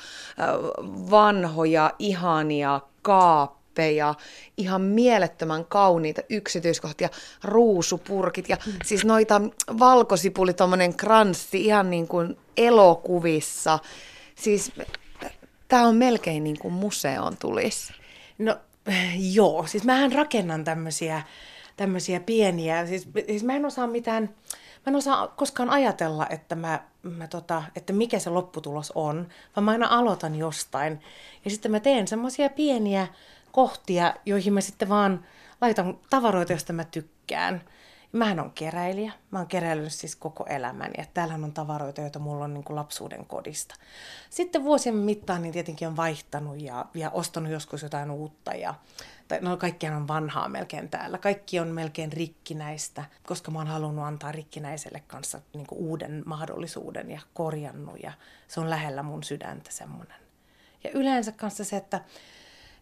[1.11, 4.15] vanhoja, ihania kaappeja,
[4.57, 7.09] ihan mielettömän kauniita yksityiskohtia,
[7.43, 8.73] ruusupurkit ja mm.
[8.85, 9.41] siis noita
[9.79, 13.79] valkosipuli, tommonen kranssi, ihan niin kuin elokuvissa.
[14.41, 14.71] Siis
[15.67, 17.93] tämä on melkein niin kuin museon tulisi.
[18.37, 18.57] No
[19.37, 21.21] joo, siis mähän rakennan tämmöisiä,
[21.77, 24.23] tämmöisiä pieniä, siis, siis mä en osaa mitään,
[24.85, 29.63] mä en osaa koskaan ajatella, että, mä, mä tota, että mikä se lopputulos on, vaan
[29.63, 30.99] mä aina aloitan jostain.
[31.45, 33.07] Ja sitten mä teen semmoisia pieniä
[33.51, 35.25] kohtia, joihin mä sitten vaan
[35.61, 37.61] laitan tavaroita, joista mä tykkään.
[38.11, 39.13] Mähän on keräilijä.
[39.31, 40.93] Mä oon keräillyt siis koko elämäni.
[40.97, 43.75] Että täällähän on tavaroita, joita mulla on niin kuin lapsuuden kodista.
[44.29, 48.51] Sitten vuosien mittaan niin tietenkin on vaihtanut ja, ja ostanut joskus jotain uutta.
[48.53, 48.73] Ja,
[49.27, 51.17] tai, no kaikkihan on vanhaa melkein täällä.
[51.17, 57.11] Kaikki on melkein rikkinäistä, koska mä oon halunnut antaa rikkinäiselle kanssa niin kuin uuden mahdollisuuden
[57.11, 58.03] ja korjannut.
[58.03, 58.11] Ja
[58.47, 60.17] se on lähellä mun sydäntä semmoinen.
[60.83, 62.01] Ja yleensä kanssa se, että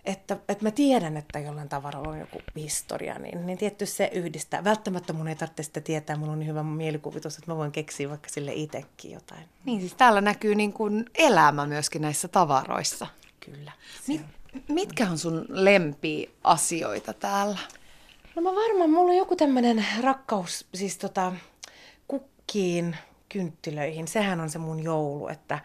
[0.06, 4.64] että, että mä tiedän, että jollain tavaralla on joku historia, niin, niin tietty se yhdistää.
[4.64, 8.10] Välttämättä mun ei tarvitse sitä tietää, mulla on niin hyvä mielikuvitus, että mä voin keksiä
[8.10, 9.44] vaikka sille itsekin jotain.
[9.66, 13.08] Niin, siis täällä näkyy niin kuin elämä myöskin näissä tavaroissa.
[13.40, 13.72] Kyllä.
[14.08, 14.22] Mit,
[14.68, 17.60] mitkä on sun lempiasioita täällä?
[18.36, 21.34] No mä varmaan, mulla on joku tämmöinen rakkaus, siis tota,
[22.08, 22.98] kukkiin,
[23.30, 24.08] kynttilöihin.
[24.08, 25.60] Sehän on se mun joulu, että,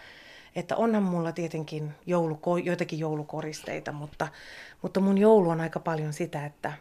[0.57, 4.29] että onhan mulla tietenkin jouluko, joitakin joulukoristeita, mutta,
[4.83, 6.73] mutta mun joulu on aika paljon sitä, että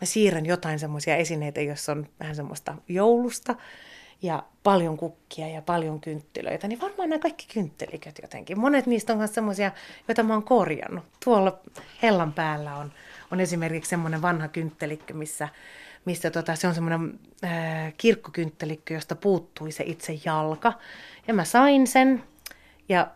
[0.00, 3.54] mä siirrän jotain semmoisia esineitä, joissa on vähän semmoista joulusta
[4.22, 8.60] ja paljon kukkia ja paljon kynttilöitä, niin varmaan nämä kaikki kyntteliköt jotenkin.
[8.60, 9.72] Monet niistä on myös semmoisia,
[10.08, 11.04] joita mä oon korjannut.
[11.24, 11.58] Tuolla
[12.02, 12.92] hellan päällä on,
[13.30, 15.48] on esimerkiksi semmoinen vanha kynttelikkö, missä,
[16.04, 17.94] missä tota, se on semmoinen äh,
[18.90, 20.72] josta puuttui se itse jalka.
[21.28, 22.24] Ja mä sain sen
[22.88, 23.10] ja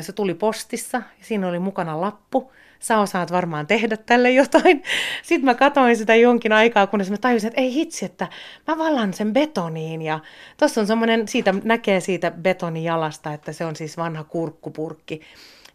[0.00, 4.82] se tuli postissa ja siinä oli mukana lappu sä osaat varmaan tehdä tälle jotain.
[5.22, 8.28] Sitten mä katsoin sitä jonkin aikaa, kunnes mä tajusin, että ei hitsi, että
[8.66, 10.02] mä vallan sen betoniin.
[10.02, 10.20] Ja
[10.56, 15.20] tuossa on semmoinen, siitä näkee siitä betonijalasta, että se on siis vanha kurkkupurkki.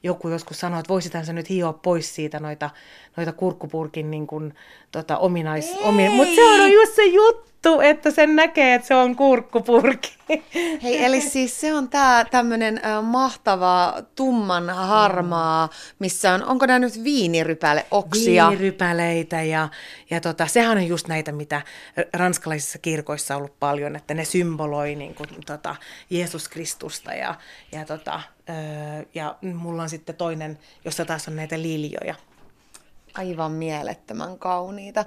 [0.03, 2.69] Joku joskus sanoi, että voisithan nyt hioa pois siitä noita,
[3.17, 4.53] noita kurkkupurkin niin kuin,
[4.91, 5.75] tota, ominais...
[5.81, 6.09] Omi...
[6.09, 10.17] Mutta se on just se juttu, että sen näkee, että se on kurkkupurki.
[10.83, 16.79] Hei, eli siis se on tämä tämmöinen äh, mahtava tumman harmaa, missä on, onko nämä
[16.79, 18.49] nyt viinirypäle oksia?
[18.49, 19.69] Viinirypäleitä ja,
[20.09, 21.61] ja tota, sehän on just näitä, mitä
[22.13, 25.75] ranskalaisissa kirkoissa on ollut paljon, että ne symboloi niin kuin, tota,
[26.09, 27.35] Jeesus Kristusta ja,
[27.71, 28.21] ja, tota,
[29.15, 32.15] ja mulla on sitten toinen, jossa taas on näitä liljoja
[33.17, 35.05] aivan mielettömän kauniita.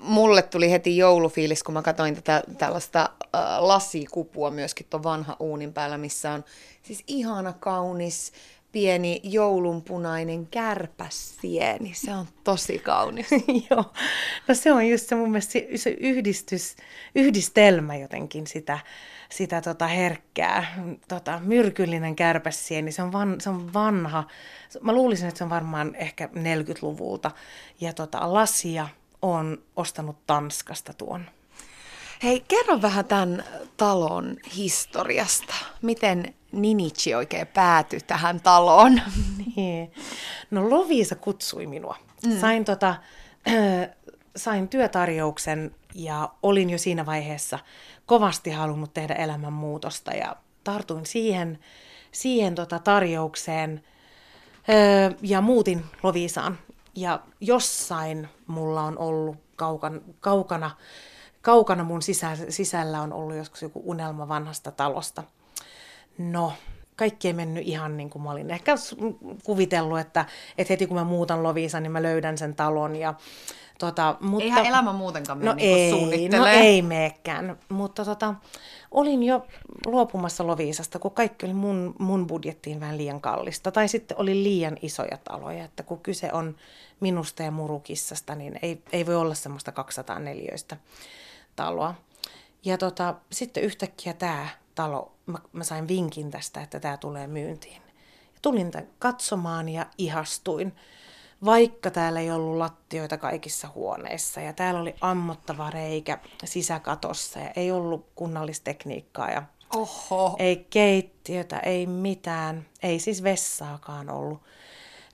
[0.00, 5.72] Mulle tuli heti joulufiilis, kun mä katsoin tätä tällaista äh, lasikupua myöskin tuon vanha uunin
[5.72, 6.44] päällä, missä on
[6.82, 8.32] siis ihana kaunis
[8.74, 11.92] pieni joulunpunainen kärpäsieni.
[11.94, 13.26] Se on tosi kaunis.
[13.70, 13.84] Joo,
[14.48, 16.76] no se on just se mun mielestä se, yhdistys,
[17.14, 18.78] yhdistelmä jotenkin sitä,
[19.36, 20.74] sitä tota herkkää,
[21.08, 22.92] tota, myrkyllinen kärpäsieni.
[22.92, 24.24] Se on, van, se on vanha.
[24.80, 27.30] Mä luulisin, että se on varmaan ehkä 40-luvulta.
[27.80, 28.88] Ja tota, lasia
[29.22, 31.24] on ostanut Tanskasta tuon.
[32.22, 33.44] Hei, kerro vähän tämän
[33.76, 35.54] talon historiasta.
[35.82, 39.00] Miten Ninichi oikein päätyi tähän taloon?
[39.56, 39.92] Niin.
[40.50, 41.96] No Lovisa kutsui minua.
[42.26, 42.40] Mm.
[42.40, 42.88] Sain, tota,
[43.48, 43.88] äh,
[44.36, 47.58] sain työtarjouksen ja olin jo siinä vaiheessa
[48.06, 51.58] kovasti halunnut tehdä elämänmuutosta ja tartuin siihen,
[52.12, 53.84] siihen tota tarjoukseen
[54.56, 56.58] äh, ja muutin Lovisaan.
[56.96, 60.70] Ja jossain mulla on ollut kaukan, kaukana,
[61.42, 65.22] kaukana mun sisä, sisällä on ollut joskus joku unelma vanhasta talosta–
[66.18, 66.52] No,
[66.96, 68.74] kaikki ei mennyt ihan niin kuin mä olin ehkä
[69.44, 70.24] kuvitellut, että,
[70.58, 72.96] että heti kun mä muutan Loviisa, niin mä löydän sen talon.
[72.96, 73.14] Ja,
[73.78, 78.34] tota, mutta, Eihän elämä muutenkaan mene no niin ei, No ei meekään, mutta tota,
[78.90, 79.46] olin jo
[79.86, 83.72] luopumassa Loviisasta, kun kaikki oli mun, mun budjettiin vähän liian kallista.
[83.72, 86.56] Tai sitten oli liian isoja taloja, että kun kyse on
[87.00, 90.54] minusta ja murukissasta, niin ei, ei voi olla semmoista 204
[91.56, 91.94] taloa.
[92.64, 97.82] Ja tota, sitten yhtäkkiä tämä talo, mä, mä sain vinkin tästä, että tämä tulee myyntiin.
[98.34, 100.72] Ja tulin tämän katsomaan ja ihastuin,
[101.44, 107.72] vaikka täällä ei ollut lattioita kaikissa huoneissa ja täällä oli ammottava reikä sisäkatossa ja ei
[107.72, 109.42] ollut kunnallistekniikkaa ja
[109.74, 110.36] Oho.
[110.38, 114.42] ei keittiötä, ei mitään, ei siis vessaakaan ollut.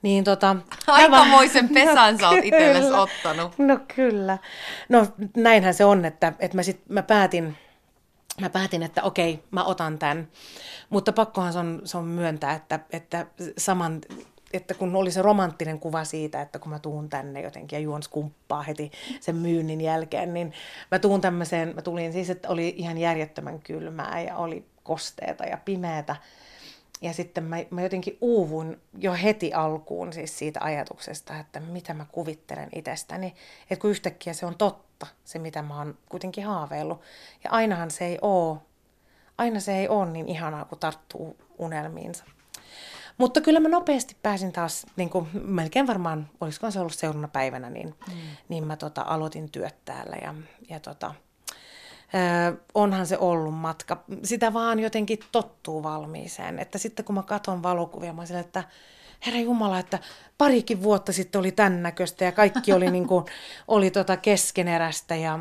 [0.01, 0.55] Niin tota,
[0.87, 3.57] Aikamoisen no, pesän no, sä oot itsellesi ottanut.
[3.57, 4.37] No kyllä.
[4.89, 5.07] No
[5.37, 7.57] näinhän se on, että, että mä, sit, mä päätin,
[8.41, 10.27] mä päätin, että okei, mä otan tämän.
[10.89, 13.25] Mutta pakkohan se on, se on myöntää, että, että
[13.57, 14.01] saman,
[14.53, 18.03] että kun oli se romanttinen kuva siitä, että kun mä tuun tänne jotenkin ja juon
[18.03, 20.53] skumppaa heti sen myynnin jälkeen, niin
[20.91, 25.57] mä tuun tämmöiseen, mä tulin siis, että oli ihan järjettömän kylmää ja oli kosteeta ja
[25.65, 26.15] pimeätä.
[27.01, 32.05] Ja sitten mä, mä jotenkin uuvun jo heti alkuun siis siitä ajatuksesta, että mitä mä
[32.11, 33.35] kuvittelen itsestäni.
[33.69, 37.01] Että kun yhtäkkiä se on totta, se mitä mä oon kuitenkin haaveillut.
[37.43, 38.61] Ja ainahan se ei oo,
[39.37, 42.25] aina se ei ole niin ihanaa, kun tarttuu unelmiinsa.
[43.17, 47.69] Mutta kyllä mä nopeasti pääsin taas, niin kuin melkein varmaan, olisiko se ollut seuraavana päivänä,
[47.69, 48.13] niin, mm.
[48.49, 50.15] niin mä tota, aloitin työt täällä.
[50.21, 50.33] Ja,
[50.69, 51.13] ja tota,
[52.15, 54.03] Öö, onhan se ollut matka.
[54.23, 56.59] Sitä vaan jotenkin tottuu valmiiseen.
[56.59, 58.63] Että sitten kun mä katson valokuvia, mä sille, että
[59.25, 59.99] herra Jumala, että
[60.37, 63.25] parikin vuotta sitten oli tämän näköistä ja kaikki oli, niin kuin,
[63.67, 65.39] oli tota keskenerästä ja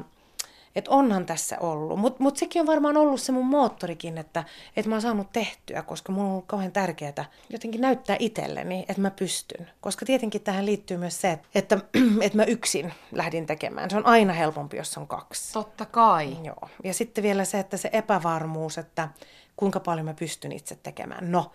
[0.77, 1.99] että onhan tässä ollut.
[1.99, 4.45] Mutta mut sekin on varmaan ollut se mun moottorikin, että,
[4.77, 9.03] että mä oon saanut tehtyä, koska mun on ollut kauhean tärkeää jotenkin näyttää itselleni, että
[9.03, 9.71] mä pystyn.
[9.81, 11.79] Koska tietenkin tähän liittyy myös se, että,
[12.21, 13.91] että mä yksin lähdin tekemään.
[13.91, 15.53] Se on aina helpompi, jos on kaksi.
[15.53, 16.37] Totta kai.
[16.45, 16.69] Joo.
[16.85, 19.09] Ja sitten vielä se, että se epävarmuus, että
[19.57, 21.33] kuinka paljon mä pystyn itse tekemään.
[21.33, 21.53] No,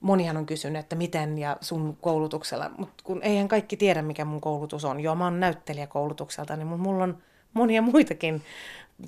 [0.00, 4.40] monihan on kysynyt, että miten ja sun koulutuksella, mutta kun eihän kaikki tiedä, mikä mun
[4.40, 5.00] koulutus on.
[5.00, 7.18] Joo, mä oon näyttelijäkoulutukselta, niin mulla on
[7.54, 8.42] monia muitakin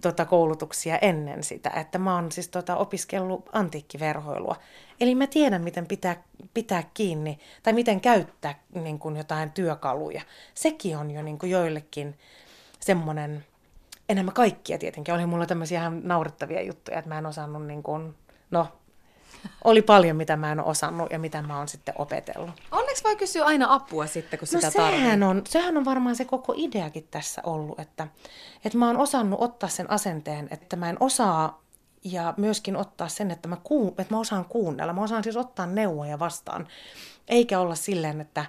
[0.02, 4.56] tota, koulutuksia ennen sitä, että mä oon siis tota, opiskellut antiikkiverhoilua.
[5.00, 6.22] Eli mä tiedän, miten pitää,
[6.54, 10.22] pitää kiinni tai miten käyttää niin kuin jotain työkaluja.
[10.54, 12.18] Sekin on jo niin kuin joillekin
[12.80, 13.44] semmoinen,
[14.08, 15.14] enemmän kaikkia tietenkin.
[15.14, 18.14] Oli mulla tämmöisiä ihan naurettavia juttuja, että mä en osannut niin kuin,
[18.50, 18.68] no
[19.64, 22.50] oli paljon, mitä mä en ole osannut ja mitä mä oon sitten opetellut.
[22.70, 25.28] Onneksi voi kysyä aina apua sitten, kun No sitä sehän tarvitsee.
[25.28, 28.08] on, sehän on varmaan se koko ideakin tässä ollut, että,
[28.64, 31.62] että mä oon osannut ottaa sen asenteen, että mä en osaa
[32.04, 34.92] ja myöskin ottaa sen, että mä, kuun, että mä osaan kuunnella.
[34.92, 36.68] Mä osaan siis ottaa neuvoja vastaan,
[37.28, 38.44] eikä olla silleen, että,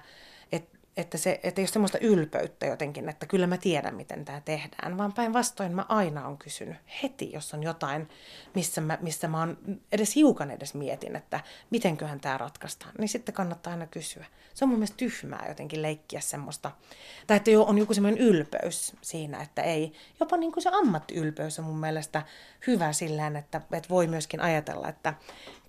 [0.98, 4.98] että, se, että ei ole semmoista ylpeyttä jotenkin, että kyllä mä tiedän, miten tämä tehdään,
[4.98, 8.08] vaan päinvastoin mä aina on kysynyt heti, jos on jotain,
[8.54, 11.40] missä mä, missä mä oon edes hiukan edes mietin, että
[11.70, 14.26] mitenköhän tämä ratkaistaan, niin sitten kannattaa aina kysyä.
[14.54, 16.70] Se on mun mielestä tyhmää jotenkin leikkiä semmoista,
[17.26, 21.58] tai että jo on joku semmoinen ylpeys siinä, että ei, jopa niin kuin se ammattiylpeys
[21.58, 22.22] on mun mielestä
[22.66, 25.14] hyvä sillään, että, että voi myöskin ajatella, että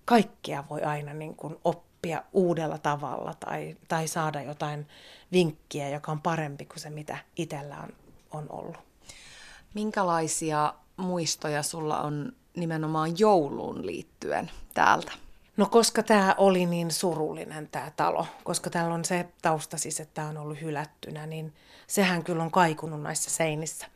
[0.05, 1.88] kaikkea voi aina niin kuin oppia
[2.33, 4.87] uudella tavalla tai, tai saada jotain
[5.31, 7.89] vinkkiä, joka on parempi kuin se, mitä itsellä on,
[8.31, 8.77] on ollut.
[9.73, 15.11] Minkälaisia muistoja sulla on nimenomaan jouluun liittyen täältä?
[15.57, 20.13] No koska tämä oli niin surullinen tämä talo, koska täällä on se tausta siis, että
[20.13, 21.53] tämä on ollut hylättynä, niin
[21.87, 23.87] sehän kyllä on kaikunut näissä seinissä.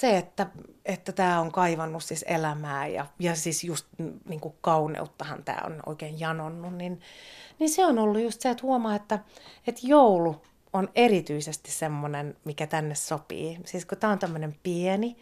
[0.00, 0.46] Se, että,
[0.84, 5.58] että tämä on kaivannut siis elämää ja, ja siis just mm, niin kuin kauneuttahan tämä
[5.66, 7.00] on oikein janonnut, niin,
[7.58, 9.18] niin se on ollut just se, että huomaa, että,
[9.66, 10.42] että joulu
[10.72, 13.58] on erityisesti semmoinen, mikä tänne sopii.
[13.64, 15.16] Siis kun tämä on tämmöinen pieni,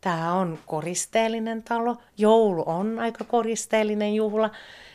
[0.00, 4.50] tämä on koristeellinen talo, joulu on aika koristeellinen juhla.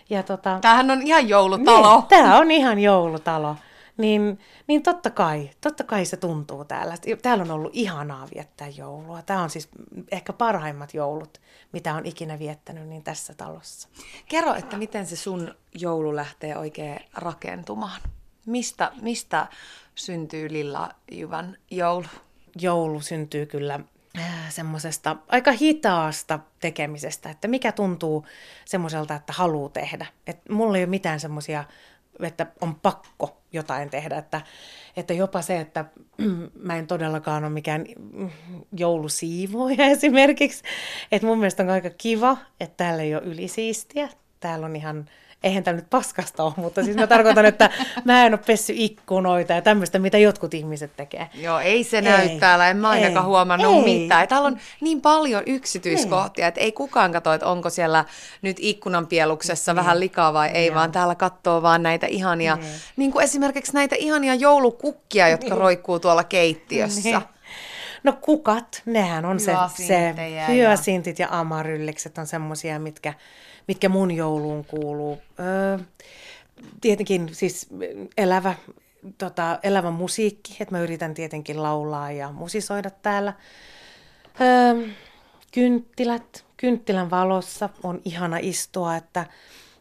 [0.10, 1.96] Ja tota, Tämähän on ihan joulutalo.
[1.96, 3.56] niin, tämä on ihan joulutalo.
[4.00, 6.96] Niin, niin totta kai, totta kai se tuntuu täällä.
[7.22, 9.22] Täällä on ollut ihanaa viettää joulua.
[9.22, 9.70] Tämä on siis
[10.12, 11.42] ehkä parhaimmat joulut,
[11.74, 13.90] mitä on ikinä viettänyt niin tässä talossa.
[14.28, 18.02] Kerro, että miten se sun joulu lähtee oikein rakentumaan.
[18.46, 19.48] Mistä, mistä
[19.96, 22.08] syntyy Lilla Jyvän joulu?
[22.62, 23.80] Joulu syntyy kyllä
[24.20, 28.26] äh, semmoisesta aika hitaasta tekemisestä, että mikä tuntuu
[28.66, 30.06] semmoiselta, että haluaa tehdä.
[30.28, 31.64] Et mulla ei ole mitään semmoisia,
[32.28, 34.42] että on pakko jotain tehdä, että,
[34.98, 35.86] että jopa se, että
[36.68, 37.86] mä en todellakaan ole mikään
[38.78, 40.64] joulusiivooja esimerkiksi,
[41.12, 44.10] että mun mielestä on aika kiva, että täällä ei ole ylisiistiä,
[44.40, 45.10] täällä on ihan
[45.44, 47.70] eihän tämä nyt paskasta ole, mutta siis mä tarkoitan, että
[48.06, 51.30] mä en ole pessy ikkunoita ja tämmöistä, mitä jotkut ihmiset tekee.
[51.34, 54.00] Joo, ei se näy Ei, täällä, en mä ainakaan ei, huomannut ei.
[54.00, 54.28] mitään.
[54.28, 58.06] Täällä on niin paljon yksityiskohtia, että ei kukaan katso, että onko siellä
[58.42, 62.58] nyt ikkunanpieluksessa vähän likaa vai ei, vaan täällä katsoo vaan näitä ihania,
[62.96, 67.10] niin kuin esimerkiksi näitä ihania joulukukkia, jotka roikkuu tuolla keittiössä.
[67.10, 67.22] Niin.
[68.04, 70.14] No kukat, nehän on se, se
[70.48, 73.14] Hyasinttejä ja- ja amaryllikset on semmosia, mitkä,
[73.68, 75.22] mitkä mun jouluun kuuluu.
[75.40, 75.80] Öö,
[76.82, 77.68] tietenkin siis
[78.18, 78.56] elävä,
[79.18, 83.34] tota, elävä musiikki, että mä yritän tietenkin laulaa ja musisoida täällä.
[84.42, 84.88] Öö,
[85.54, 89.26] kynttilät, kynttilän valossa on ihana istua, että,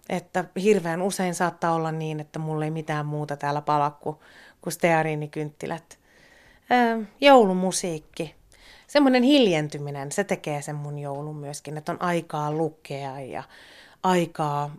[0.09, 4.17] että hirveän usein saattaa olla niin, että mulla ei mitään muuta täällä pala kuin,
[4.61, 5.99] kuin steariinikynttilät.
[6.71, 8.38] Öö, joulumusiikki.
[8.89, 13.43] Semmoinen hiljentyminen, se tekee sen mun joulun myöskin, että on aikaa lukea ja
[14.03, 14.71] aikaa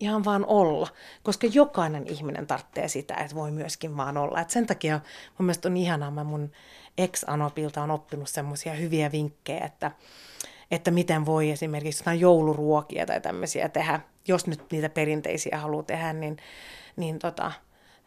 [0.00, 0.88] ihan vaan olla,
[1.22, 4.40] koska jokainen ihminen tarvitsee sitä, että voi myöskin vaan olla.
[4.40, 5.00] Et sen takia
[5.38, 6.52] mun mielestä on ihanaa, mä mun
[6.98, 9.90] ex-anopilta on oppinut semmoisia hyviä vinkkejä, että,
[10.70, 16.12] että miten voi esimerkiksi jotain jouluruokia tai tämmöisiä tehdä, jos nyt niitä perinteisiä haluaa tehdä,
[16.12, 16.36] niin,
[16.96, 17.52] niin tota,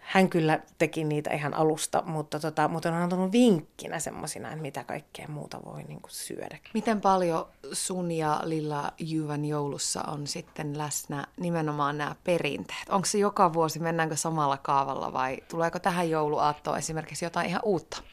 [0.04, 4.84] hän kyllä teki niitä ihan alusta, mutta, tota, mutta on antanut vinkkinä semmoisina, että mitä
[4.84, 6.58] kaikkea muuta voi niin kuin syödä.
[6.74, 12.90] Miten paljon sun ja Lilla Jyvän joulussa on sitten läsnä nimenomaan nämä perinteet?
[12.90, 18.04] Onko se joka vuosi, mennäänkö samalla kaavalla vai tuleeko tähän jouluaattoon esimerkiksi jotain ihan uutta?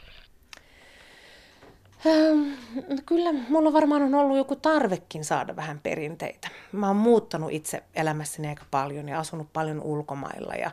[2.88, 6.48] No kyllä mulla varmaan on ollut joku tarvekin saada vähän perinteitä.
[6.72, 10.70] Mä oon muuttanut itse elämässäni aika paljon ja asunut paljon ulkomailla ja,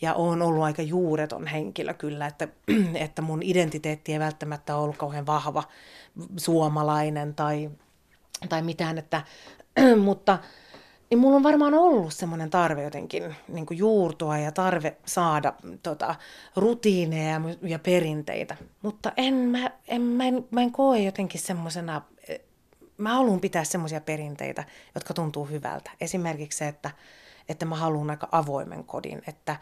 [0.00, 2.48] ja oon ollut aika juureton henkilö kyllä, että,
[2.94, 5.62] että mun identiteetti ei välttämättä ollut kauhean vahva
[6.36, 7.70] suomalainen tai,
[8.48, 9.22] tai mitään, että,
[10.04, 10.38] mutta
[11.10, 16.14] niin mulla on varmaan ollut semmoinen tarve jotenkin niin juurtua ja tarve saada tota,
[16.56, 18.56] rutiineja ja, ja perinteitä.
[18.82, 22.02] Mutta en, mä, en, mä, en, mä en koe jotenkin semmoisena,
[22.96, 25.90] mä haluan pitää semmoisia perinteitä, jotka tuntuu hyvältä.
[26.00, 26.90] Esimerkiksi se, että,
[27.48, 29.56] että mä haluan aika avoimen kodin, että,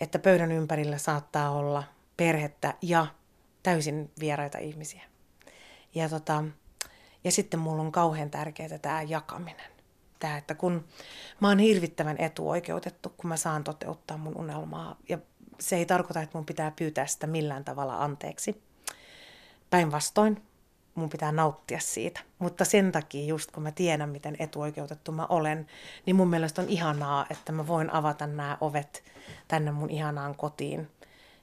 [0.00, 1.84] että pöydän ympärillä saattaa olla
[2.16, 3.06] perhettä ja
[3.62, 5.02] täysin vieraita ihmisiä.
[5.94, 6.44] Ja, tota,
[7.24, 9.70] Ja sitten mulla on kauhean tärkeää tämä jakaminen.
[10.18, 10.84] Tämä, että kun
[11.40, 14.96] mä oon hirvittävän etuoikeutettu, kun mä saan toteuttaa mun unelmaa.
[15.08, 15.18] Ja
[15.60, 18.62] se ei tarkoita, että mun pitää pyytää sitä millään tavalla anteeksi.
[19.70, 20.42] Päinvastoin,
[20.94, 22.20] mun pitää nauttia siitä.
[22.38, 25.66] Mutta sen takia, just kun mä tiedän, miten etuoikeutettu mä olen,
[26.06, 29.04] niin mun mielestä on ihanaa, että mä voin avata nämä ovet
[29.48, 30.88] tänne mun ihanaan kotiin.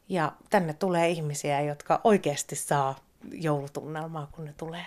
[0.10, 2.96] Ja tänne tulee ihmisiä, jotka oikeasti saa
[3.32, 4.86] joulutunnelmaa, kun ne tulee.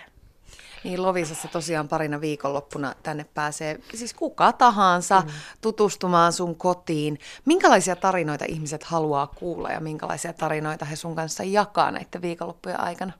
[0.83, 5.31] Niin Lovisassa tosiaan parina viikonloppuna tänne pääsee siis kuka tahansa mm.
[5.61, 7.19] tutustumaan sun kotiin.
[7.45, 13.13] Minkälaisia tarinoita ihmiset haluaa kuulla ja minkälaisia tarinoita he sun kanssa jakaa näiden viikonloppujen aikana?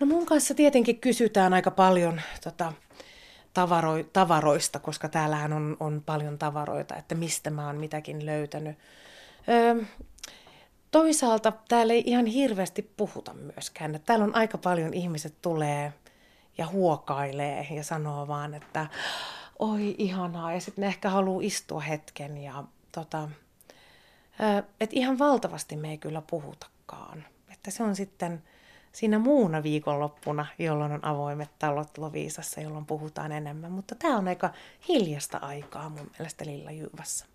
[0.00, 2.72] No mun kanssa tietenkin kysytään aika paljon tota,
[3.54, 8.78] tavaro, tavaroista, koska täällähän on, on paljon tavaroita, että mistä mä oon mitäkin löytänyt.
[9.48, 9.84] Öö,
[10.90, 13.94] toisaalta täällä ei ihan hirveästi puhuta myöskään.
[13.94, 15.92] Että täällä on aika paljon ihmiset tulee
[16.58, 18.86] ja huokailee ja sanoo vaan, että
[19.58, 20.52] oi ihanaa.
[20.52, 23.28] Ja sitten ne ehkä haluaa istua hetken ja tota,
[24.80, 27.24] että ihan valtavasti me ei kyllä puhutakaan.
[27.52, 28.42] Että se on sitten
[28.92, 33.72] siinä muuna viikonloppuna, jolloin on avoimet talot Loviisassa, jolloin puhutaan enemmän.
[33.72, 34.50] Mutta tämä on aika
[34.88, 37.26] hiljasta aikaa mun mielestä Lilla Jyvässä.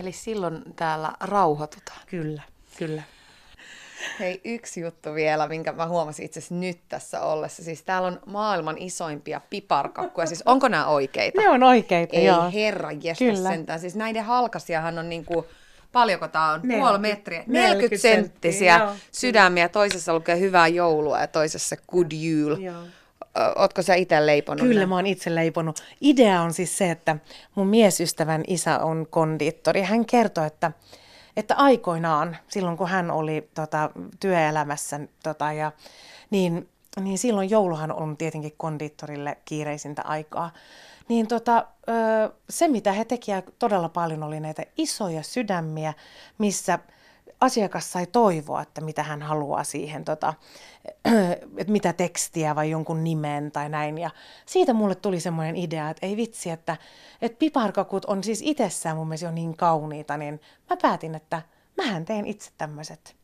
[0.00, 2.00] Eli silloin täällä rauhoitutaan.
[2.06, 2.42] Kyllä,
[2.78, 3.02] kyllä.
[4.20, 7.64] Hei, yksi juttu vielä, minkä mä huomasin itse asiassa nyt tässä ollessa.
[7.64, 10.26] Siis täällä on maailman isoimpia piparkakkuja.
[10.26, 11.40] Siis onko nämä oikeita?
[11.40, 12.50] Ne on oikeita, Ei joo.
[12.52, 12.88] herra
[13.42, 13.80] sentään.
[13.80, 15.46] Siis näiden halkasiahan on niinku,
[15.92, 16.62] paljonko tää on?
[16.78, 17.44] Puoli metriä.
[17.46, 18.92] 40 senttisiä joo.
[19.12, 19.68] sydämiä.
[19.68, 22.56] Toisessa lukee hyvää joulua ja toisessa good jul.
[23.56, 24.88] Ootko sä itse leiponut Kyllä nämä?
[24.88, 25.82] mä oon itse leiponut.
[26.00, 27.16] Idea on siis se, että
[27.54, 29.82] mun miesystävän isä on kondiittori.
[29.82, 30.72] Hän kertoi, että,
[31.36, 33.90] että aikoinaan, silloin kun hän oli tota,
[34.20, 35.72] työelämässä, tota, ja,
[36.30, 36.68] niin,
[37.00, 40.50] niin silloin jouluhan on tietenkin kondiittorille kiireisintä aikaa.
[41.12, 41.66] Niin tota,
[42.50, 45.94] se, mitä he tekivät todella paljon, oli näitä isoja sydämiä,
[46.38, 46.78] missä
[47.40, 50.34] asiakas sai toivoa, että mitä hän haluaa siihen, tota,
[51.58, 53.98] että mitä tekstiä vai jonkun nimen tai näin.
[53.98, 54.10] Ja
[54.46, 56.76] siitä mulle tuli semmoinen idea, että ei vitsi, että,
[57.22, 60.40] että piparkakut on siis itsessään mun mielestä jo niin kauniita, niin
[60.70, 61.42] mä päätin, että
[61.76, 63.16] mähän teen itse tämmöiset.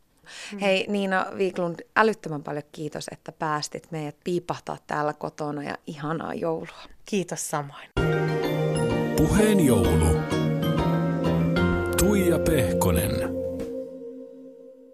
[0.60, 6.82] Hei Niina Viiklund, älyttömän paljon kiitos, että päästit meidät piipahtaa täällä kotona ja ihanaa joulua.
[7.04, 7.88] Kiitos samoin.
[9.16, 10.20] Puheen joulu.
[11.98, 13.37] Tuija Pehkonen.